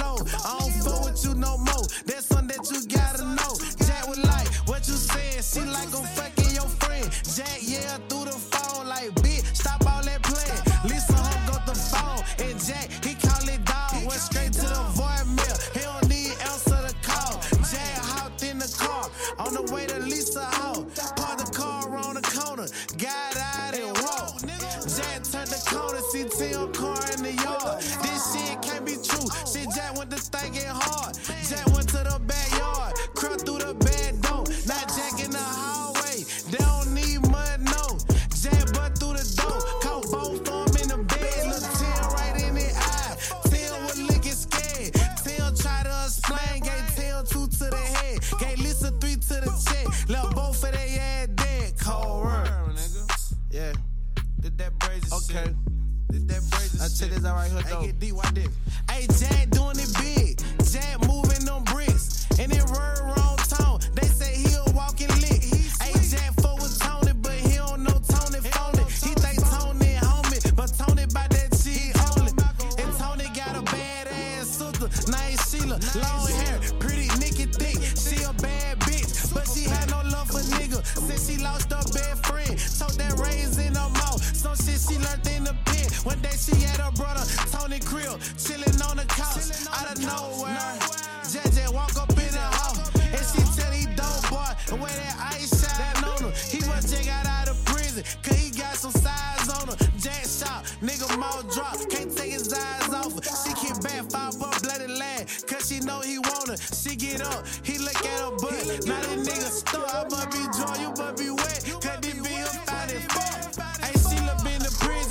[1.43, 1.85] no more.
[2.05, 2.22] That's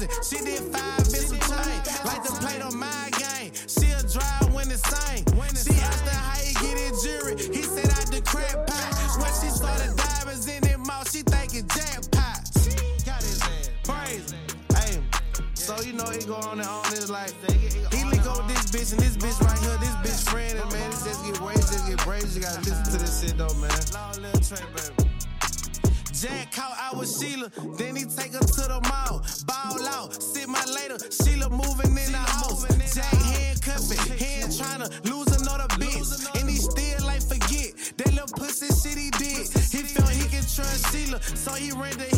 [0.06, 0.38] prison.
[0.38, 2.04] She did five bits of chain.
[2.04, 3.52] Like to play on my game.
[3.68, 5.24] She'll drive when it's same.
[5.26, 7.36] She asked her how you get it jury.
[7.36, 8.92] He said I the crap pot.
[9.18, 12.48] When she saw the diamonds in it mouth, she thinking jackpot.
[13.04, 13.70] Got his ass.
[13.84, 14.34] Praise.
[14.74, 15.02] Hey.
[15.54, 16.84] So you know he go on and on.
[16.92, 17.32] It's like
[17.92, 20.90] he link up this bitch and this bitch right here, this bitch friend, and man,
[20.90, 22.36] this just get raised, just get raised.
[22.36, 23.70] You gotta listen to this shit though, man.
[23.92, 25.10] Long little train, baby.
[26.12, 29.21] Jack caught out with Sheila, then he take her to the mall.
[29.44, 30.98] Ball out, sit my later.
[31.10, 32.66] Sheila moving in the house.
[32.94, 36.40] Jack handcuffing, hand trying to lose another bitch.
[36.40, 39.48] And he still like forget that little pussy shit he did.
[39.72, 42.11] He felt he can trust Sheila, so he ran the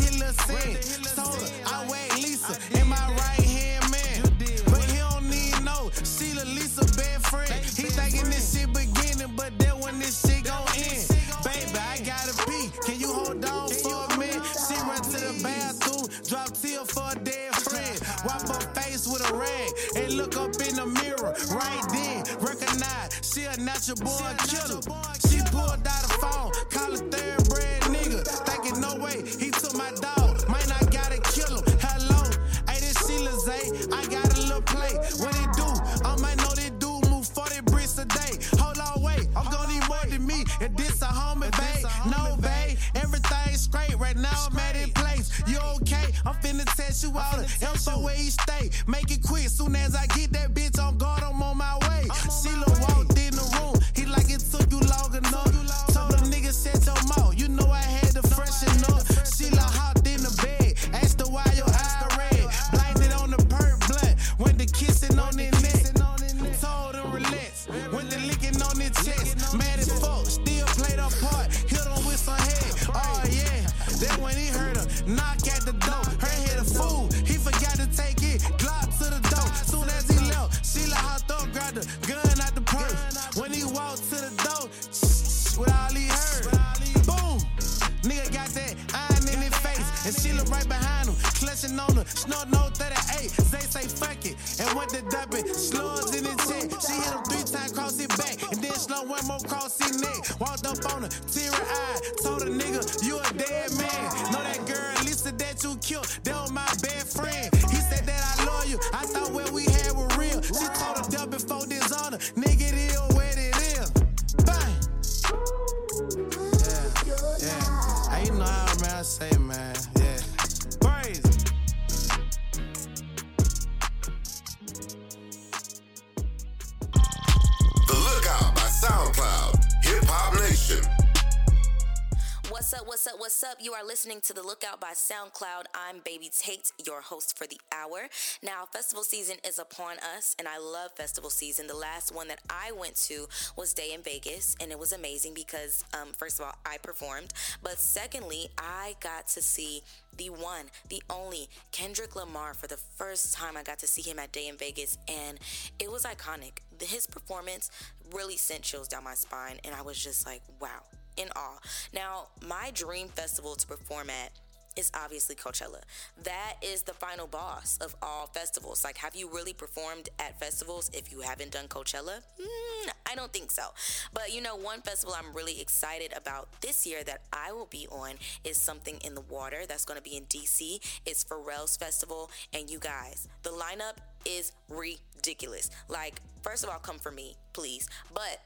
[134.05, 135.63] listening to The Lookout by SoundCloud.
[135.73, 138.07] I'm Baby Tate, your host for the hour.
[138.43, 141.65] Now, festival season is upon us, and I love festival season.
[141.65, 143.25] The last one that I went to
[143.57, 147.33] was Day N Vegas, and it was amazing because, um, first of all, I performed,
[147.63, 149.81] but secondly, I got to see
[150.15, 154.19] the one, the only Kendrick Lamar for the first time I got to see him
[154.19, 155.39] at Day N Vegas, and
[155.79, 156.59] it was iconic.
[156.79, 157.71] His performance
[158.13, 160.83] really sent chills down my spine, and I was just like, wow
[161.17, 161.59] in awe.
[161.93, 164.31] Now, my dream festival to perform at
[164.75, 165.81] is obviously Coachella.
[166.23, 168.83] That is the final boss of all festivals.
[168.83, 172.21] Like, have you really performed at festivals if you haven't done Coachella?
[172.39, 173.67] Mm, I don't think so.
[174.13, 177.87] But you know, one festival I'm really excited about this year that I will be
[177.89, 179.63] on is Something in the Water.
[179.67, 180.79] That's going to be in DC.
[181.05, 182.29] It's Pharrell's festival.
[182.53, 185.69] And you guys, the lineup is ridiculous.
[185.87, 187.87] Like, first of all, come for me, please.
[188.13, 188.41] But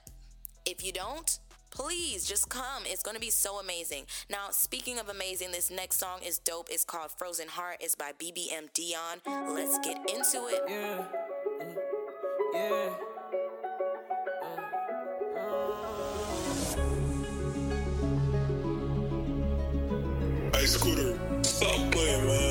[0.65, 1.39] if you don't,
[1.71, 2.83] please just come.
[2.85, 4.05] It's going to be so amazing.
[4.29, 6.67] Now, speaking of amazing, this next song is dope.
[6.69, 7.77] It's called Frozen Heart.
[7.81, 9.21] It's by BBM Dion.
[9.53, 10.61] Let's get into it.
[10.67, 11.05] Yeah.
[12.53, 12.89] Yeah.
[14.43, 15.79] Uh, uh.
[20.57, 22.48] Hey, Scooter, stop playing, man.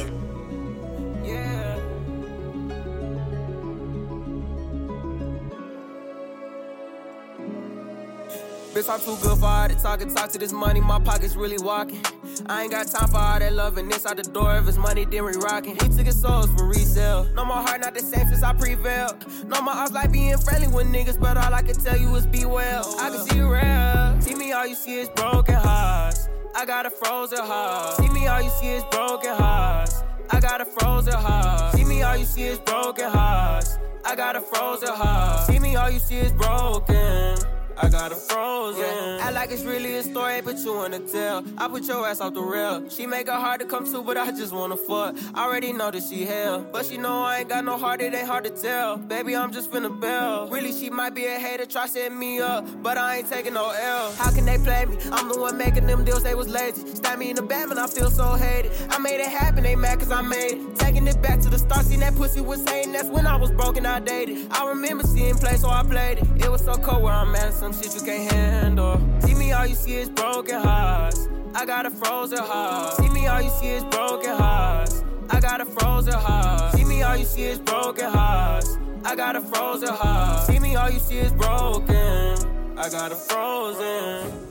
[8.79, 10.15] Bitch, I'm too good for all the talking.
[10.15, 12.01] Talk to this money, my pockets really walking.
[12.47, 13.87] I ain't got time for all that loving.
[13.87, 15.73] Inside the door, if it's money, then we rocking.
[15.73, 17.25] He took his souls for resale.
[17.35, 19.27] No more heart, not the same since I prevailed.
[19.49, 22.25] No more odds like being friendly with niggas, but all I can tell you is
[22.29, 22.85] be well.
[23.01, 24.21] I can see you real.
[24.21, 26.29] See me, all you see is broken hearts.
[26.55, 27.97] I got a frozen heart.
[27.97, 30.05] See me, all you see is broken hearts.
[30.31, 31.75] I got a frozen heart.
[31.75, 33.77] See me, all you see is broken hearts.
[34.05, 35.49] I got a frozen heart.
[35.49, 37.58] See me, all you see is broken.
[37.81, 38.83] I got a frozen.
[38.83, 39.19] Yeah.
[39.21, 41.45] Act like it's really a story, but you wanna tell.
[41.57, 42.89] I put your ass off the rail.
[42.89, 45.15] She make it hard to come to, but I just wanna fuck.
[45.33, 48.13] I already know that she hell, but she know I ain't got no heart, it
[48.15, 48.97] ain't hard to tell.
[48.97, 50.49] Baby, I'm just finna bell.
[50.49, 53.71] Really, she might be a hater, try setting me up, but I ain't taking no
[53.71, 54.13] L.
[54.15, 54.97] How can they play me?
[55.13, 56.85] I'm the one making them deals, they was lazy.
[56.97, 58.73] Stab me in the back, man, I feel so hated.
[58.91, 60.79] I made it happen, they mad cause I made it.
[60.79, 63.53] Taking it back to the start, seen that pussy was saying that's when I was
[63.53, 64.49] broken, I dated.
[64.51, 66.45] I remember seeing play, so I played it.
[66.45, 69.01] It was so cold where I'm at, some shit you can't handle.
[69.21, 71.29] See me, all you see is broken hearts.
[71.55, 72.97] I got a frozen heart.
[72.97, 75.05] See me, all you see is broken hearts.
[75.31, 76.75] I got a frozen heart.
[76.75, 78.79] See me, all you see is broken hearts.
[79.05, 80.47] I got a frozen heart.
[80.47, 82.79] See me, all you see is broken.
[82.79, 84.47] I got a frozen.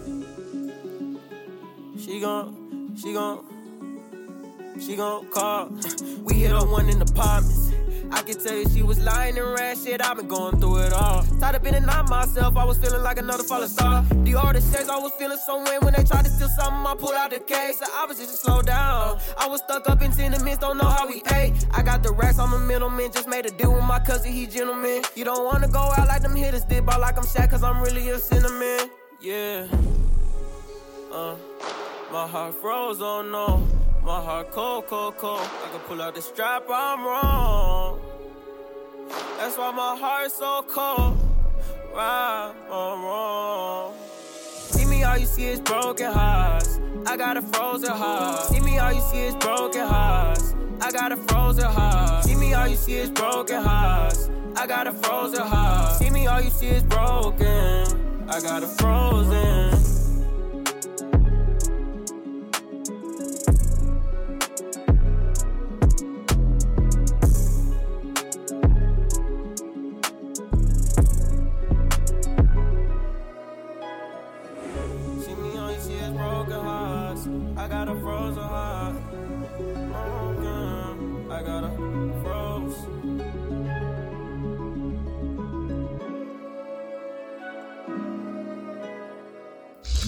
[1.97, 3.43] She gon', she gon',
[4.79, 5.69] she gon' call.
[6.23, 7.66] We hit on one in the apartments.
[8.11, 10.01] I can tell you she was lying and ran shit.
[10.01, 11.23] I've been going through it all.
[11.39, 12.55] Tired of being not myself.
[12.57, 14.03] I was feeling like another falling star.
[14.23, 16.85] The artist says I was feeling so weird when they tried to steal something.
[16.85, 17.81] I pulled out the case.
[17.95, 19.19] Opposite just slow down.
[19.37, 21.53] I was stuck up in tenements, don't know how we ate.
[21.71, 23.11] I got the racks, I'm a middleman.
[23.11, 25.03] Just made a deal with my cousin, he gentleman.
[25.15, 27.81] You don't wanna go out like them hitters did, but like I'm Shaq, cause I'm
[27.81, 28.89] really a cinnamon.
[29.21, 29.67] Yeah.
[31.11, 31.35] Uh,
[32.11, 33.67] my heart froze, oh no.
[34.03, 35.41] My heart cold, cold, cold.
[35.41, 37.76] I can pull out the strap, I'm wrong.
[39.47, 41.17] That's why my heart's so cold.
[41.95, 43.93] Right, I'm wrong.
[44.11, 46.81] See me, all you see is broken hearts.
[47.05, 48.41] I got a frozen heart.
[48.49, 50.53] See me, all you see is broken hearts.
[50.81, 52.25] I got a frozen heart.
[52.25, 54.29] See me, all you see is broken hearts.
[54.57, 55.95] I got a frozen heart.
[55.95, 58.27] See me, all you see is broken.
[58.29, 59.96] I got a frozen.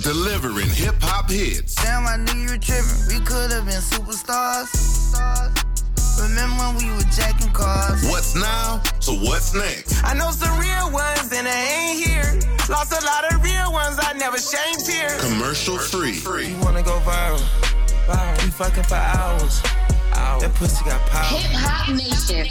[0.09, 1.75] Delivering hip hop hits.
[1.75, 2.97] Damn, I knew you were tripping.
[3.13, 4.73] We could have been superstars.
[6.19, 8.01] Remember when we were jacking cars?
[8.09, 8.81] What's now?
[9.01, 10.03] So what's next?
[10.03, 12.39] I know some real ones and they ain't here.
[12.73, 15.15] Lost a lot of real ones, I never shaved here.
[15.29, 16.17] Commercial free.
[16.47, 17.37] You wanna go viral?
[18.09, 18.43] Viral.
[18.43, 19.61] We fucking for hours.
[20.13, 20.41] Hours.
[20.41, 21.37] That pussy got power.
[21.37, 22.47] Hip Hop Nation.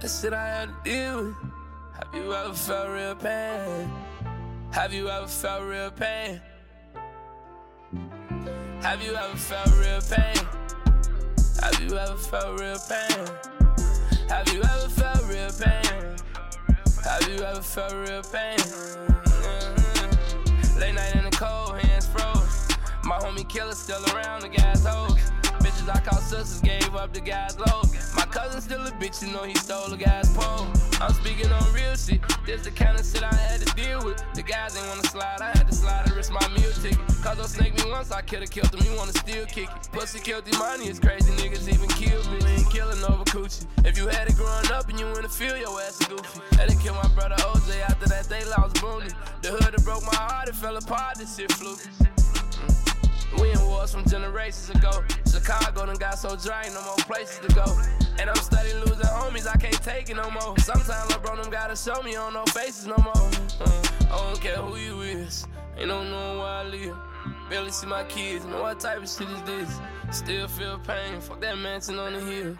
[0.00, 1.34] The shit I had to deal with.
[1.94, 3.90] Have you ever felt real pain?
[4.72, 6.40] Have you ever felt real pain?
[8.82, 10.36] Have you ever felt real pain?
[11.60, 13.26] Have you ever felt real pain?
[14.28, 16.16] Have you ever felt real pain?
[17.04, 18.58] Have you ever felt real pain?
[19.38, 20.78] Mm-hmm.
[20.78, 22.68] Late night in the cold, hands froze.
[23.04, 25.32] My homie killer still around, the gas hose.
[25.88, 27.82] I call sisters gave up the guy's low.
[28.16, 30.66] My cousin still a bitch, you know he stole a guy's pole.
[31.00, 32.20] I'm speaking on real shit.
[32.44, 34.22] This the kind of shit I had to deal with.
[34.34, 36.98] The guys ain't wanna slide, I had to slide and risk my meal ticket.
[37.22, 39.88] Cause they'll snake me once, I could've killed him, you wanna still kick it.
[39.92, 42.38] Pussy killed the money, it's crazy, niggas even killed me.
[42.50, 43.66] Ain't killing over coochie.
[43.84, 46.40] If you had it growing up and you in the field, your ass is goofy.
[46.56, 49.12] Had to kill my brother OJ after that, they lost Booney.
[49.42, 51.78] The hood that broke my heart, it fell apart, this shit fluke.
[51.78, 53.40] Mm.
[53.40, 55.04] We in wars from generations ago.
[55.36, 57.64] Chicago done got so dry, no more places to go.
[58.18, 60.56] And I'm steady losing homies, I can't take it no more.
[60.58, 63.30] Sometimes LeBron them gotta show me on no faces no more.
[63.60, 66.96] Uh, I don't care who you is, ain't no knowing where I live.
[67.50, 69.78] Barely see my kids, know what type of shit is this?
[70.10, 72.56] Still feel pain, fuck that mansion on the hill.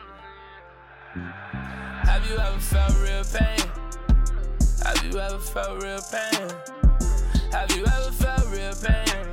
[2.05, 3.71] Have you ever felt real pain?
[4.85, 6.51] Have you ever felt real pain?
[7.53, 9.27] Have you ever felt real pain?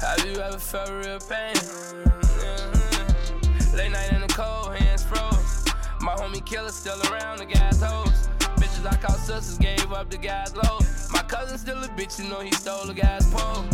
[0.00, 2.29] Have you ever felt real pain?
[3.74, 5.64] Late night in the cold, hands froze.
[6.00, 8.28] My homie killer still around, the guy's hoes.
[8.56, 10.78] Bitches I call sisters gave up the guy's low.
[11.12, 13.64] My cousin still a bitch, you know he stole the guy's pole.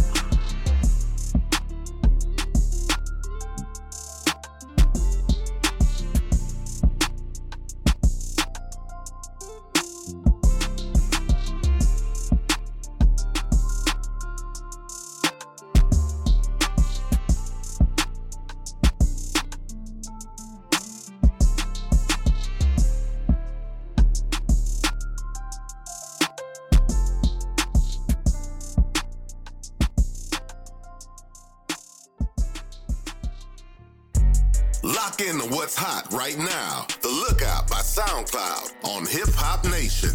[36.26, 36.86] Right now.
[37.02, 40.10] The Lookout by SoundCloud on Hip Hop Nation.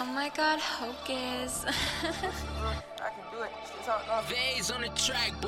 [0.00, 1.64] Oh my god, Hocus.
[1.66, 1.72] I
[3.10, 3.50] can do it.
[4.28, 5.47] Vase on the track, boy.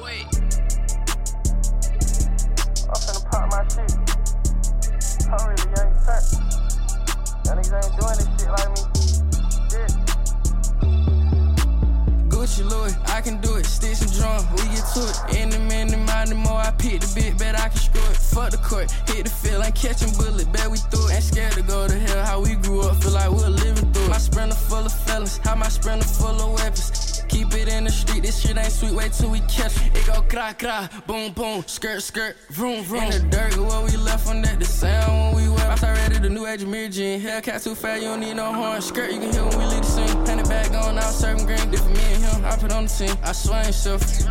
[18.71, 21.15] Court, hit the field, ain't catching bullet, bet we through it.
[21.15, 24.05] Ain't scared to go to hell, how we grew up, feel like we're living through
[24.05, 24.11] it.
[24.11, 27.25] My sprinter full of felons, how my sprinter full of weapons.
[27.29, 29.97] Keep it in the street, this shit ain't sweet, wait till we catch it.
[29.97, 33.05] It go cra cra, boom boom, skirt skirt, vroom vroom.
[33.05, 35.83] In the dirt, what we left on that, the sound when we went.
[35.83, 37.21] I ready the new age of Mirror Jean.
[37.21, 38.81] Hellcat too fat, you don't need no horn.
[38.81, 40.25] Skirt, you can hear when we leave the scene.
[40.27, 41.71] Penny bag going out, serving green.
[41.71, 43.17] Different me and him, I put on the team.
[43.23, 44.27] I swear ain't selfish.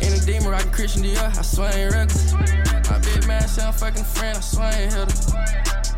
[0.00, 2.67] In a demon, rockin' Christian Dior, I swear ain't reckless.
[2.88, 5.18] My big man say I'm fucking friend, I swear I ain't hit him.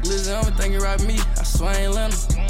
[0.03, 2.47] Glizzy on me, think you right me, I swear I ain't let him.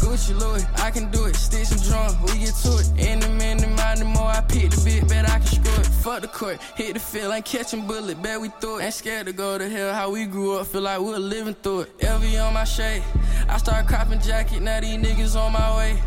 [0.00, 1.36] Gucci Louis, I can do it.
[1.36, 2.88] Sticks and drum, we get to it.
[2.96, 5.86] In the minute, mind the more I pick the bit, bet I can screw it.
[5.86, 8.84] Fuck the court, hit the field, ain't catching bullet, bet we through it.
[8.84, 11.80] Ain't scared to go to hell, how we grew up, feel like we're living through
[11.82, 11.98] it.
[11.98, 13.02] LV on my shade,
[13.48, 16.00] I start cropping jacket, now these niggas on my way.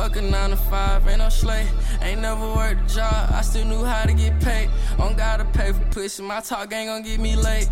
[0.00, 1.68] Fuck a 9 to 5, ain't no slave.
[2.00, 4.70] Ain't never worked a job, I still knew how to get paid.
[4.98, 7.68] On gotta pay for pussy, my talk ain't gon' get me late.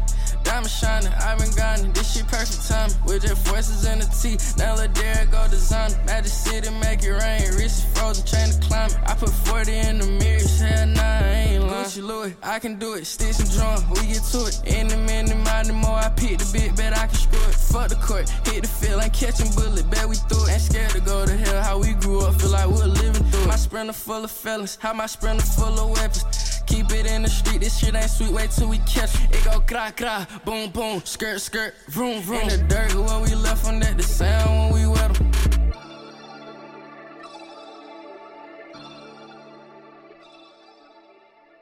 [0.48, 2.88] Diamond shining, I've been grinding, this shit perfect time.
[3.04, 5.92] With your forces in the T, now let Derek go design.
[6.06, 8.88] Magic City, make it rain, wrist frozen, chain to climb.
[9.04, 11.84] I put 40 in the mirrors, hell nah, I ain't lying.
[11.84, 14.56] Gucci Louis, I can do it, sticks and drum, we get to it.
[14.64, 17.54] In the minute, mind the more I pick the bit, bet I can screw it.
[17.54, 20.52] Fuck the court, hit the field, ain't catching bullet, bet we through it.
[20.52, 23.42] Ain't scared to go to hell, how we grew up, feel like we're living through
[23.42, 23.48] it.
[23.48, 26.57] My sprinter full of felons, how my sprinter full of weapons.
[26.68, 29.36] Keep it in the street, this shit ain't sweet, wait till we catch it.
[29.36, 32.42] It go cra cra, boom boom, skirt skirt, vroom vroom.
[32.42, 35.32] In the dirt, what we left on that, the sound when we wet 'em.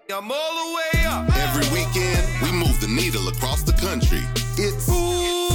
[0.08, 1.36] I'm all the way up.
[1.36, 4.22] Every weekend, we move the needle across the country.
[4.56, 5.45] It's Saturdays.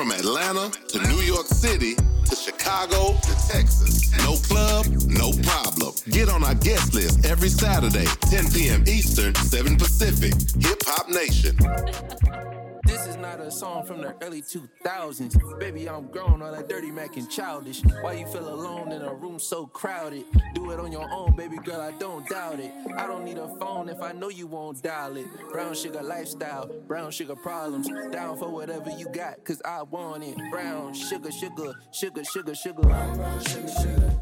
[0.00, 4.10] From Atlanta to New York City to Chicago to Texas.
[4.24, 5.92] No club, no problem.
[6.08, 8.82] Get on our guest list every Saturday, 10 p.m.
[8.86, 10.32] Eastern, 7 Pacific.
[10.64, 12.59] Hip Hop Nation.
[12.90, 15.58] This is not a a song from the early 2000s.
[15.58, 17.82] Baby, I'm grown, all that dirty Mac and childish.
[18.00, 20.24] Why you feel alone in a room so crowded?
[20.54, 22.72] Do it on your own, baby girl, I don't doubt it.
[22.96, 25.26] I don't need a phone if I know you won't dial it.
[25.50, 27.88] Brown sugar lifestyle, brown sugar problems.
[28.12, 30.36] Down for whatever you got, cause I want it.
[30.52, 32.82] Brown sugar, sugar, sugar, sugar, sugar.
[32.82, 34.12] Brown, brown, sugar, sugar.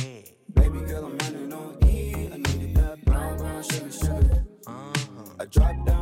[0.00, 0.20] Yeah.
[0.52, 2.28] Baby girl, I'm running on E.
[2.32, 4.44] I needed that brown, brown sugar, sugar.
[4.66, 5.24] Uh-huh.
[5.38, 5.93] I dropped down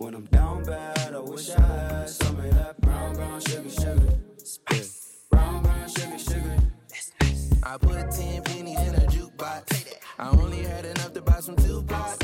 [0.00, 4.18] When I'm down bad, I wish I had some of that brown, brown sugar, sugar.
[4.38, 5.26] Spice.
[5.30, 6.56] Brown, brown sugar, sugar.
[7.20, 7.50] Nice.
[7.62, 9.98] I put 10 pennies in a jukebox.
[10.18, 11.90] I only had enough to buy some Tupac.
[11.90, 12.19] Now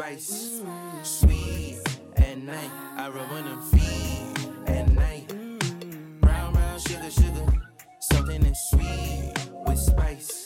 [0.00, 0.62] spice.
[0.64, 1.04] Mm.
[1.04, 2.70] Sweet at night.
[2.96, 5.28] I rub on them feet at night.
[6.20, 7.46] Brown, brown, sugar, sugar.
[8.00, 9.34] Something that's sweet
[9.66, 10.39] with spice.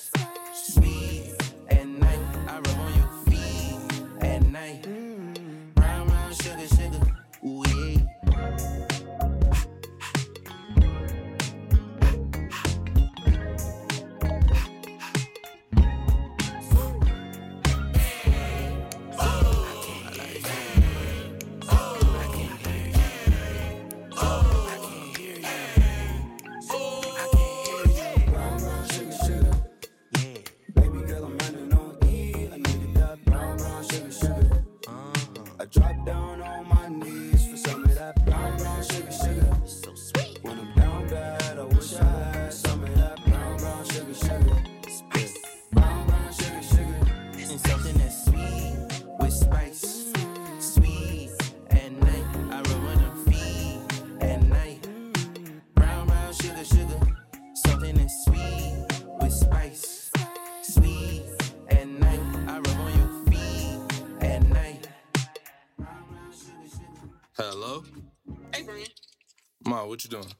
[69.86, 70.32] What you doing?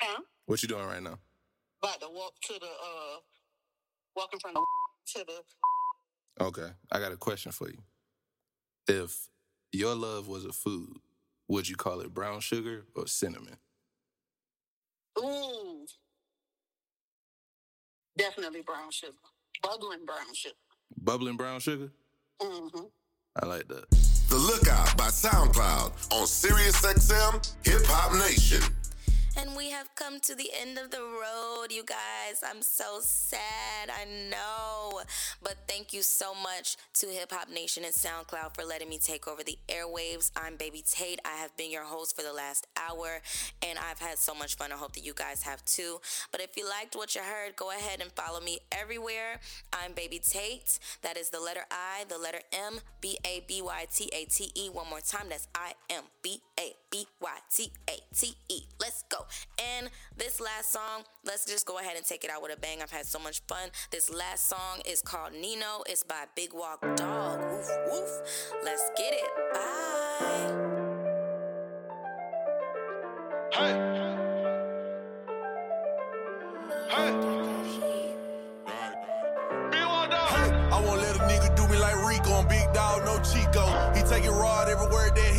[0.00, 0.22] Huh?
[0.46, 1.18] What you doing right now?
[1.82, 3.18] About to walk to the, uh,
[4.16, 4.64] walking from the
[5.14, 7.78] to the, Okay, I got a question for you.
[8.88, 9.28] If
[9.72, 10.96] your love was a food,
[11.48, 13.56] would you call it brown sugar or cinnamon?
[15.18, 15.86] ooh.
[18.16, 19.12] Definitely brown sugar.
[19.62, 20.54] Bubbling brown sugar.
[20.96, 21.90] Bubbling brown sugar?
[22.40, 22.84] Mm-hmm.
[23.42, 24.13] I like that.
[24.34, 28.60] The Lookout by SoundCloud on SiriusXM Hip Hop Nation.
[29.36, 32.40] And we have come to the end of the road, you guys.
[32.48, 35.02] I'm so sad, I know.
[35.42, 39.26] But thank you so much to Hip Hop Nation and SoundCloud for letting me take
[39.26, 40.30] over the airwaves.
[40.36, 41.18] I'm Baby Tate.
[41.24, 43.20] I have been your host for the last hour,
[43.60, 44.70] and I've had so much fun.
[44.70, 46.00] I hope that you guys have too.
[46.30, 49.40] But if you liked what you heard, go ahead and follow me everywhere.
[49.72, 50.78] I'm Baby Tate.
[51.02, 54.52] That is the letter I, the letter M, B A B Y T A T
[54.54, 54.68] E.
[54.68, 55.26] One more time.
[55.28, 58.62] That's I M B A B Y T A T E.
[58.80, 59.23] Let's go.
[59.76, 62.82] And this last song, let's just go ahead and take it out with a bang.
[62.82, 63.70] I've had so much fun.
[63.90, 65.82] This last song is called Nino.
[65.86, 67.40] It's by Big Walk Dog.
[67.40, 68.10] Woof, woof.
[68.64, 69.30] Let's get it.
[69.52, 70.74] Bye.
[73.52, 73.74] Hey.
[76.90, 77.12] Hey.
[78.66, 78.94] Hey.
[80.72, 83.64] I won't let a nigga do me like Rico and Big Dog, no Chico.
[83.94, 85.33] He taking rod everywhere that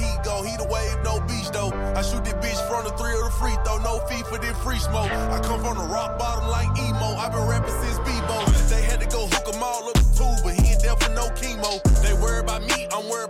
[2.05, 4.77] shoot this bitch from the three of the free throw, no fee for this free
[4.77, 5.09] smoke.
[5.09, 7.17] I come from the rock bottom like emo.
[7.17, 8.37] i been rapping since Bebo.
[8.69, 11.25] They had to go hook 'em all up tube, but he ain't there for no
[11.39, 11.81] chemo.
[12.03, 13.24] They worry about me, I'm worried